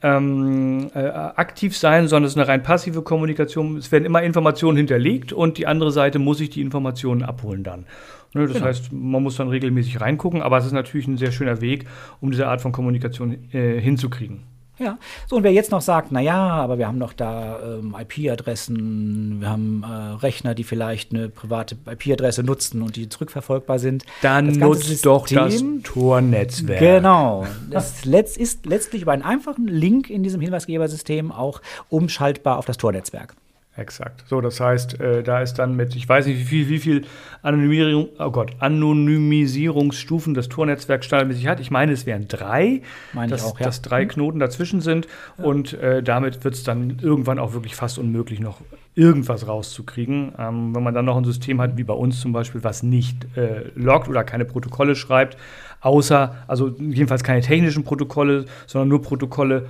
ähm, 0.01 0.89
äh, 0.93 0.99
aktiv 0.99 1.77
sein, 1.77 2.07
sondern 2.07 2.25
es 2.25 2.33
ist 2.33 2.37
eine 2.37 2.47
rein 2.47 2.63
passive 2.63 3.01
Kommunikation. 3.01 3.77
Es 3.77 3.91
werden 3.91 4.05
immer 4.05 4.23
Informationen 4.23 4.77
hinterlegt 4.77 5.33
und 5.33 5.57
die 5.57 5.67
andere 5.67 5.91
Seite 5.91 6.19
muss 6.19 6.37
sich 6.37 6.49
die 6.49 6.61
Informationen 6.61 7.23
abholen 7.23 7.63
dann. 7.63 7.85
Ne, 8.33 8.43
das 8.43 8.53
genau. 8.53 8.65
heißt, 8.67 8.93
man 8.93 9.23
muss 9.23 9.37
dann 9.37 9.49
regelmäßig 9.49 10.01
reingucken, 10.01 10.41
aber 10.41 10.57
es 10.57 10.65
ist 10.65 10.71
natürlich 10.71 11.07
ein 11.07 11.17
sehr 11.17 11.31
schöner 11.31 11.61
Weg, 11.61 11.85
um 12.21 12.31
diese 12.31 12.47
Art 12.47 12.61
von 12.61 12.71
Kommunikation 12.71 13.51
äh, 13.51 13.79
hinzukriegen. 13.81 14.43
Ja. 14.79 14.97
So, 15.27 15.35
und 15.35 15.43
wer 15.43 15.51
jetzt 15.51 15.71
noch 15.71 15.81
sagt, 15.81 16.11
na 16.11 16.21
ja, 16.21 16.37
aber 16.37 16.77
wir 16.77 16.87
haben 16.87 16.99
doch 16.99 17.13
da 17.13 17.59
ähm, 17.61 17.95
IP-Adressen, 17.99 19.41
wir 19.41 19.49
haben 19.49 19.83
äh, 19.83 20.15
Rechner, 20.21 20.55
die 20.55 20.63
vielleicht 20.63 21.13
eine 21.13 21.29
private 21.29 21.75
IP-Adresse 21.85 22.43
nutzen 22.43 22.81
und 22.81 22.95
die 22.95 23.09
zurückverfolgbar 23.09 23.79
sind. 23.79 24.05
Dann 24.21 24.47
nutzt 24.53 25.05
doch 25.05 25.27
das 25.27 25.53
System- 25.53 25.83
Tor-Netzwerk. 25.83 26.79
Genau. 26.79 27.45
Das 27.69 28.05
letzt 28.05 28.37
ist 28.37 28.65
letztlich 28.65 29.01
über 29.01 29.11
einen 29.11 29.23
einfachen 29.23 29.67
Link 29.67 30.09
in 30.09 30.23
diesem 30.23 30.41
Hinweisgebersystem 30.41 31.31
auch 31.31 31.61
umschaltbar 31.89 32.57
auf 32.57 32.65
das 32.65 32.77
Tornetzwerk. 32.77 33.35
Exakt. 33.79 34.25
So, 34.27 34.41
das 34.41 34.59
heißt, 34.59 34.99
äh, 34.99 35.23
da 35.23 35.41
ist 35.41 35.53
dann 35.53 35.75
mit, 35.77 35.95
ich 35.95 36.07
weiß 36.07 36.25
nicht, 36.25 36.37
wie 36.39 36.43
viel, 36.43 36.69
wie 36.69 36.79
viel 36.79 37.05
Anonymisierung, 37.43 38.09
oh 38.19 38.29
Gott, 38.29 38.51
Anonymisierungsstufen 38.59 40.33
das 40.33 40.49
Tornetzwerk 40.49 41.05
standardmäßig 41.05 41.47
hat. 41.47 41.61
Ich 41.61 41.71
meine, 41.71 41.93
es 41.93 42.05
wären 42.05 42.27
drei, 42.27 42.81
Meine 43.13 43.27
ich 43.27 43.41
dass, 43.41 43.49
auch, 43.49 43.57
ja. 43.57 43.65
dass 43.65 43.81
drei 43.81 44.05
Knoten 44.05 44.39
dazwischen 44.39 44.81
sind. 44.81 45.07
Und 45.37 45.73
äh, 45.73 46.03
damit 46.03 46.43
wird 46.43 46.55
es 46.55 46.63
dann 46.63 46.99
irgendwann 47.01 47.39
auch 47.39 47.53
wirklich 47.53 47.75
fast 47.75 47.97
unmöglich, 47.97 48.41
noch 48.41 48.59
irgendwas 48.95 49.47
rauszukriegen. 49.47 50.33
Ähm, 50.37 50.75
wenn 50.75 50.83
man 50.83 50.93
dann 50.93 51.05
noch 51.05 51.15
ein 51.15 51.23
System 51.23 51.61
hat, 51.61 51.77
wie 51.77 51.85
bei 51.85 51.93
uns 51.93 52.19
zum 52.19 52.33
Beispiel, 52.33 52.63
was 52.65 52.83
nicht 52.83 53.37
äh, 53.37 53.71
loggt 53.75 54.09
oder 54.09 54.25
keine 54.25 54.43
Protokolle 54.43 54.95
schreibt, 54.97 55.37
außer, 55.79 56.35
also 56.47 56.67
jedenfalls 56.77 57.23
keine 57.23 57.39
technischen 57.41 57.85
Protokolle, 57.85 58.43
sondern 58.67 58.89
nur 58.89 59.01
Protokolle, 59.01 59.67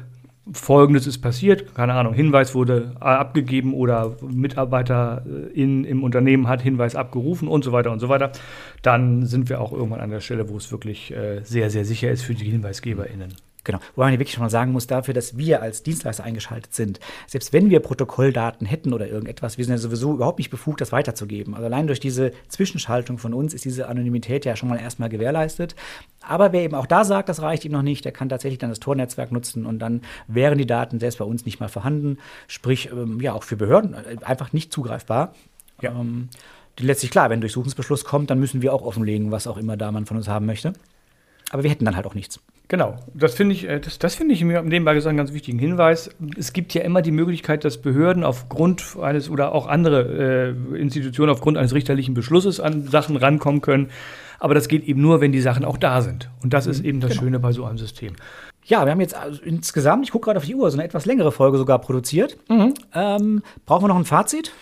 Folgendes 0.54 1.08
ist 1.08 1.20
passiert, 1.20 1.76
keine 1.76 1.94
Ahnung, 1.94 2.14
Hinweis 2.14 2.56
wurde 2.56 2.96
äh, 3.00 3.04
abgegeben 3.04 3.74
oder 3.74 4.16
Mitarbeiter 4.22 5.24
äh, 5.26 5.62
in, 5.62 5.84
im 5.84 6.04
Unternehmen 6.04 6.48
hat 6.48 6.62
Hinweis 6.62 6.96
abgerufen 6.96 7.48
und 7.48 7.64
so 7.64 7.72
weiter 7.72 7.92
und 7.92 8.00
so 8.00 8.10
weiter, 8.10 8.32
dann 8.82 9.26
sind 9.26 9.50
wir 9.50 9.62
auch 9.62 9.72
irgendwann 9.72 10.02
an 10.02 10.10
der 10.10 10.22
Stelle, 10.22 10.50
wo 10.50 10.58
es 10.58 10.72
wirklich 10.72 11.12
äh, 11.12 11.42
sehr, 11.44 11.70
sehr 11.70 11.86
sicher 11.86 12.10
ist 12.10 12.24
für 12.24 12.34
die 12.34 12.50
HinweisgeberInnen. 12.50 13.49
Genau. 13.65 13.80
Wobei 13.95 14.10
man 14.10 14.19
wirklich 14.19 14.34
schon 14.34 14.43
mal 14.43 14.50
sagen 14.50 14.72
muss, 14.72 14.88
dafür, 14.88 15.13
dass 15.13 15.38
wir 15.38 15.62
als 15.62 15.84
Dienstleister 15.84 16.24
eingeschaltet 16.24 16.74
sind, 16.74 17.00
selbst 17.28 17.52
wenn 17.52 17.69
wir 17.69 17.82
Protokolldaten 17.82 18.65
hätten 18.65 18.93
oder 18.93 19.08
irgendetwas, 19.08 19.58
wir 19.58 19.65
sind 19.65 19.74
ja 19.74 19.78
sowieso 19.78 20.13
überhaupt 20.13 20.39
nicht 20.39 20.50
befugt, 20.50 20.80
das 20.80 20.91
weiterzugeben. 20.91 21.54
Also 21.54 21.65
allein 21.65 21.88
durch 21.88 22.00
diese 22.00 22.32
Zwischenschaltung 22.48 23.17
von 23.17 23.34
uns 23.34 23.54
ist 23.54 23.65
diese 23.65 23.88
Anonymität 23.89 24.45
ja 24.45 24.56
schon 24.56 24.69
mal 24.69 24.80
erstmal 24.80 25.10
gewährleistet. 25.10 25.76
Aber 26.22 26.54
wer 26.54 26.62
eben 26.62 26.76
auch 26.76 26.86
da 26.86 27.04
sagt, 27.04 27.28
das 27.28 27.41
reicht 27.41 27.65
ihm 27.65 27.74
noch 27.74 27.82
nicht, 27.82 28.06
der 28.06 28.12
kann 28.13 28.30
tatsächlich 28.30 28.60
dann 28.60 28.69
das 28.69 28.80
Tornetzwerk 28.80 29.32
nutzen 29.32 29.65
und 29.65 29.80
dann 29.80 30.02
wären 30.28 30.58
die 30.58 30.65
Daten 30.65 31.00
selbst 31.00 31.19
bei 31.19 31.26
uns 31.26 31.45
nicht 31.45 31.60
mal 31.60 31.69
vorhanden. 31.69 32.17
Sprich, 32.48 32.89
ähm, 32.91 33.19
ja, 33.19 33.34
auch 33.34 33.43
für 33.43 33.58
Behörden 33.58 33.93
äh, 33.93 34.24
einfach 34.24 34.54
nicht 34.54 34.72
zugreifbar. 34.72 35.34
Ja. 35.82 35.91
Ähm, 35.91 36.30
letztlich 36.80 37.12
klar, 37.12 37.30
wenn 37.30 37.41
Durchsuchungsbeschluss 37.41 38.06
kommt, 38.06 38.30
dann 38.30 38.39
müssen 38.39 38.62
wir 38.62 38.74
auch 38.74 38.84
offenlegen, 38.84 39.32
was 39.32 39.48
auch 39.48 39.58
immer 39.58 39.76
da 39.76 39.91
man 39.91 40.06
von 40.06 40.17
uns 40.17 40.30
haben 40.30 40.45
möchte. 40.45 40.74
Aber 41.50 41.64
wir 41.64 41.70
hätten 41.70 41.86
dann 41.86 41.96
halt 41.96 42.06
auch 42.06 42.16
nichts. 42.16 42.40
Genau, 42.68 42.98
das 43.16 43.34
finde 43.34 43.56
ich, 43.56 43.68
äh, 43.68 43.80
das, 43.80 43.98
das 43.98 44.14
finde 44.14 44.36
ich 44.36 44.44
mir 44.44 44.62
nebenbei 44.62 44.94
gesagt 44.94 45.10
einen 45.10 45.18
ganz 45.18 45.34
wichtigen 45.34 45.58
Hinweis. 45.58 46.12
Es 46.38 46.54
gibt 46.54 46.74
ja 46.76 46.84
immer 46.84 47.02
die 47.02 47.12
Möglichkeit, 47.12 47.66
dass 47.66 47.82
Behörden 47.82 48.24
aufgrund 48.24 48.96
eines 49.02 49.30
oder 49.30 49.54
auch 49.54 49.66
andere 49.68 50.56
äh, 50.74 50.78
Institutionen 50.78 51.32
aufgrund 51.32 51.58
eines 51.58 51.74
richterlichen 51.74 52.14
Beschlusses 52.14 52.60
an 52.60 52.88
Sachen 52.88 53.16
rankommen 53.18 53.62
können. 53.62 53.90
Aber 54.38 54.54
das 54.54 54.68
geht 54.68 54.84
eben 54.84 55.02
nur, 55.02 55.20
wenn 55.20 55.32
die 55.32 55.42
Sachen 55.42 55.66
auch 55.66 55.78
da 55.78 56.02
sind. 56.02 56.30
Und 56.44 56.54
das 56.54 56.68
ist 56.68 56.86
eben 56.86 57.02
das 57.02 57.16
Schöne 57.16 57.40
bei 57.40 57.52
so 57.52 57.66
einem 57.66 57.78
System. 57.80 58.16
Ja, 58.64 58.86
wir 58.86 58.92
haben 58.92 59.02
jetzt 59.02 59.16
also 59.16 59.42
insgesamt, 59.42 60.06
ich 60.06 60.12
gucke 60.12 60.26
gerade 60.26 60.38
auf 60.38 60.46
die 60.46 60.56
Uhr, 60.56 60.70
so 60.70 60.78
eine 60.78 60.86
etwas 60.86 61.06
längere 61.06 61.32
Folge 61.32 61.58
sogar 61.58 61.80
produziert. 61.80 62.38
Ähm, 62.94 63.42
brauchen 63.66 63.84
wir 63.84 63.88
noch 63.88 63.98
ein 63.98 64.06
Fazit? 64.06 64.54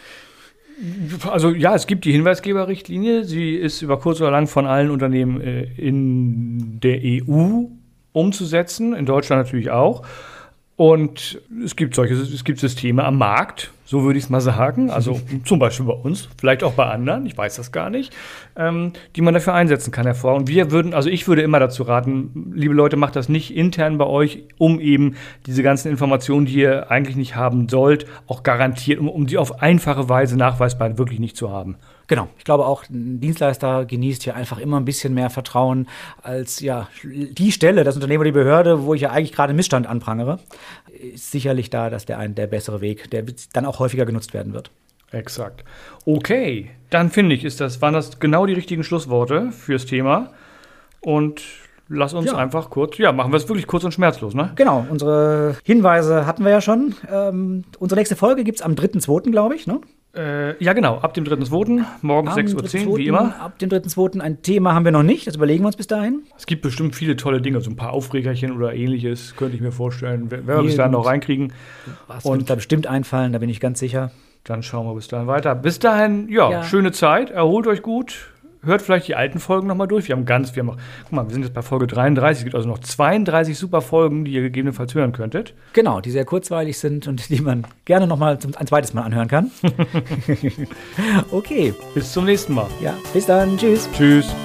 Also 1.30 1.52
ja, 1.52 1.74
es 1.74 1.88
gibt 1.88 2.06
die 2.06 2.12
Hinweisgeberrichtlinie. 2.12 3.24
Sie 3.24 3.56
ist 3.56 3.82
über 3.82 4.00
kurz 4.00 4.22
oder 4.22 4.32
lang 4.32 4.48
von 4.48 4.68
allen 4.68 4.92
Unternehmen 4.92 5.42
äh, 5.42 5.64
in 5.76 6.80
der 6.80 7.00
EU 7.04 7.64
umzusetzen, 8.12 8.94
in 8.94 9.06
Deutschland 9.06 9.44
natürlich 9.44 9.72
auch. 9.72 10.04
Und 10.78 11.42
es 11.66 11.76
gibt 11.76 11.96
solche, 11.96 12.14
es 12.14 12.44
gibt 12.44 12.60
Systeme 12.60 13.04
am 13.04 13.18
Markt, 13.18 13.72
so 13.84 14.04
würde 14.04 14.20
ich 14.20 14.26
es 14.26 14.30
mal 14.30 14.42
sagen. 14.42 14.92
Also 14.92 15.20
zum 15.44 15.58
Beispiel 15.58 15.88
bei 15.88 15.94
uns, 15.94 16.30
vielleicht 16.38 16.64
auch 16.64 16.74
bei 16.74 16.86
anderen, 16.86 17.26
ich 17.26 17.36
weiß 17.36 17.56
das 17.56 17.72
gar 17.72 17.90
nicht, 17.90 18.16
ähm, 18.56 18.94
die 19.16 19.22
man 19.22 19.34
dafür 19.34 19.56
einsetzen 19.56 19.92
kann, 19.92 20.06
hervor. 20.06 20.36
Und 20.36 20.48
wir 20.48 20.70
würden, 20.70 20.94
also 20.94 21.10
ich 21.10 21.28
würde 21.28 21.42
immer 21.42 21.60
dazu 21.60 21.82
raten, 21.82 22.54
liebe 22.54 22.76
Leute, 22.76 22.96
macht 22.96 23.16
das 23.16 23.28
nicht 23.28 23.56
intern 23.56 23.98
bei 23.98 24.06
euch, 24.06 24.44
um 24.60 24.80
eben 24.80 25.16
diese 25.48 25.64
ganzen 25.64 25.90
Informationen, 25.90 26.46
die 26.46 26.60
ihr 26.60 26.92
eigentlich 26.92 27.16
nicht 27.16 27.36
haben 27.36 27.68
sollt, 27.70 28.06
auch 28.28 28.44
garantiert, 28.44 29.00
um, 29.00 29.10
um 29.10 29.26
die 29.26 29.40
auf 29.40 29.64
einfache 29.64 30.10
Weise 30.10 30.38
nachweisbar 30.38 31.00
wirklich 31.00 31.20
nicht 31.20 31.36
zu 31.36 31.50
haben. 31.50 31.78
Genau. 32.08 32.30
Ich 32.38 32.46
glaube 32.46 32.66
auch, 32.66 32.84
ein 32.90 33.20
Dienstleister 33.20 33.86
genießt 33.86 34.24
hier 34.24 34.36
einfach 34.36 34.60
immer 34.60 34.80
ein 34.80 34.86
bisschen 34.86 35.14
mehr 35.14 35.30
Vertrauen 35.30 35.88
als 36.22 36.62
ja 36.62 36.88
die 37.04 37.52
Stelle, 37.52 37.84
das 37.84 37.96
Unternehmen 37.96 38.22
oder 38.22 38.30
die 38.30 38.40
Behörde, 38.40 38.84
wo 38.86 38.94
ich 38.94 39.02
ja 39.02 39.12
eigentlich 39.12 39.34
gerade 39.34 39.54
Missstand 39.54 39.88
anprangere. 39.88 40.40
Ist 41.14 41.32
sicherlich 41.32 41.70
da, 41.70 41.90
dass 41.90 42.06
der 42.06 42.18
ein 42.18 42.34
der 42.34 42.48
bessere 42.48 42.80
Weg, 42.82 43.12
der 43.12 43.24
dann 43.54 43.66
auch 43.66 43.80
häufiger 43.80 44.06
genutzt 44.06 44.34
werden 44.34 44.54
wird. 44.54 44.72
Exakt. 45.12 45.64
Okay, 46.06 46.70
dann 46.90 47.12
finde 47.12 47.36
ich, 47.36 47.44
ist 47.44 47.60
das, 47.62 47.82
waren 47.82 47.94
das 47.94 48.20
genau 48.20 48.46
die 48.46 48.54
richtigen 48.54 48.84
Schlussworte 48.84 49.52
fürs 49.52 49.86
Thema. 49.86 50.32
Und 51.02 51.42
lass 51.90 52.14
uns 52.14 52.28
Ja. 52.32 52.38
einfach 52.38 52.70
kurz, 52.70 52.98
ja, 52.98 53.12
machen 53.12 53.32
wir 53.32 53.38
es 53.38 53.48
wirklich 53.48 53.68
kurz 53.68 53.84
und 53.84 53.94
schmerzlos, 53.94 54.34
ne? 54.34 54.52
Genau, 54.56 54.86
unsere 54.90 55.56
Hinweise 55.64 56.26
hatten 56.26 56.44
wir 56.44 56.52
ja 56.52 56.62
schon. 56.62 56.96
Ähm, 57.12 57.64
unsere 57.80 58.00
nächste 58.00 58.16
Folge 58.16 58.44
gibt 58.44 58.58
es 58.60 58.62
am 58.62 58.76
3.2., 58.76 59.32
glaube 59.32 59.56
ich. 59.56 59.68
Ne? 59.68 59.80
Äh, 60.18 60.62
ja, 60.64 60.74
genau, 60.74 60.98
ab 60.98 61.14
dem 61.14 61.24
3.2., 61.26 61.84
morgens 62.02 62.32
Am 62.34 62.38
6.10 62.40 62.56
Uhr, 62.56 62.62
3.2., 62.94 62.98
wie 62.98 63.08
immer. 63.08 63.40
Ab 63.40 63.60
dem 63.60 63.70
3.2. 63.70 64.20
ein 64.20 64.42
Thema 64.42 64.74
haben 64.74 64.84
wir 64.86 64.92
noch 64.92 65.04
nicht, 65.04 65.28
das 65.28 65.36
überlegen 65.36 65.64
wir 65.64 65.68
uns 65.68 65.76
bis 65.78 65.88
dahin. 65.88 66.24
Es 66.38 66.46
gibt 66.46 66.62
bestimmt 66.64 66.96
viele 66.96 67.16
tolle 67.16 67.42
Dinge, 67.42 67.62
so 67.62 67.70
ein 67.70 67.76
paar 67.76 67.92
Aufregerchen 67.94 68.52
oder 68.52 68.74
ähnliches, 68.74 69.36
könnte 69.36 69.56
ich 69.56 69.62
mir 69.62 69.72
vorstellen. 69.72 70.32
Wenn 70.32 70.48
wir 70.48 70.64
bis 70.64 70.76
dahin 70.76 70.92
noch 70.94 71.06
reinkriegen, 71.06 71.54
Was 72.08 72.26
Und- 72.26 72.40
wird 72.40 72.50
da 72.50 72.56
bestimmt 72.56 72.88
einfallen, 72.88 73.32
da 73.34 73.40
bin 73.40 73.50
ich 73.50 73.60
ganz 73.60 73.80
sicher. 73.80 74.12
dann 74.44 74.64
schauen 74.64 74.88
wir 74.88 74.96
bis 74.96 75.10
dahin 75.10 75.28
weiter. 75.28 75.56
Bis 75.56 75.78
dahin, 75.80 76.30
ja, 76.30 76.50
Ja. 76.50 76.64
schöne 76.64 76.94
Zeit, 76.94 77.32
erholt 77.32 77.68
euch 77.68 77.82
gut. 77.82 78.32
Hört 78.68 78.82
vielleicht 78.82 79.08
die 79.08 79.16
alten 79.16 79.40
Folgen 79.40 79.68
nochmal 79.68 79.88
durch. 79.88 80.08
Wir 80.08 80.16
haben 80.16 80.26
ganz, 80.26 80.56
wir 80.56 80.62
haben 80.62 80.68
noch, 80.68 80.78
guck 81.04 81.12
mal, 81.14 81.26
wir 81.26 81.34
sind 81.34 81.44
jetzt 81.44 81.54
bei 81.54 81.62
Folge 81.62 81.88
33. 81.88 82.40
Es 82.40 82.44
gibt 82.44 82.56
also 82.56 82.68
noch 82.68 82.80
32 82.80 83.58
super 83.58 83.82
Folgen, 83.82 84.26
die 84.26 84.32
ihr 84.32 84.42
gegebenenfalls 84.42 84.94
hören 84.94 85.14
könntet. 85.14 85.54
Genau, 85.74 86.02
die 86.02 86.12
sehr 86.12 86.26
kurzweilig 86.26 86.78
sind 86.78 87.08
und 87.08 87.30
die 87.30 87.42
man 87.42 87.66
gerne 87.86 88.08
noch 88.08 88.18
mal 88.18 88.38
zum, 88.40 88.56
ein 88.56 88.68
zweites 88.68 88.94
Mal 88.94 89.04
anhören 89.04 89.28
kann. 89.28 89.52
okay, 91.32 91.74
Bis 91.94 92.12
zum 92.12 92.26
nächsten 92.26 92.54
Mal. 92.54 92.68
ja, 92.82 92.94
bis 93.14 93.26
dann, 93.26 93.58
tschüss. 93.58 93.90
Tschüss. 93.94 94.36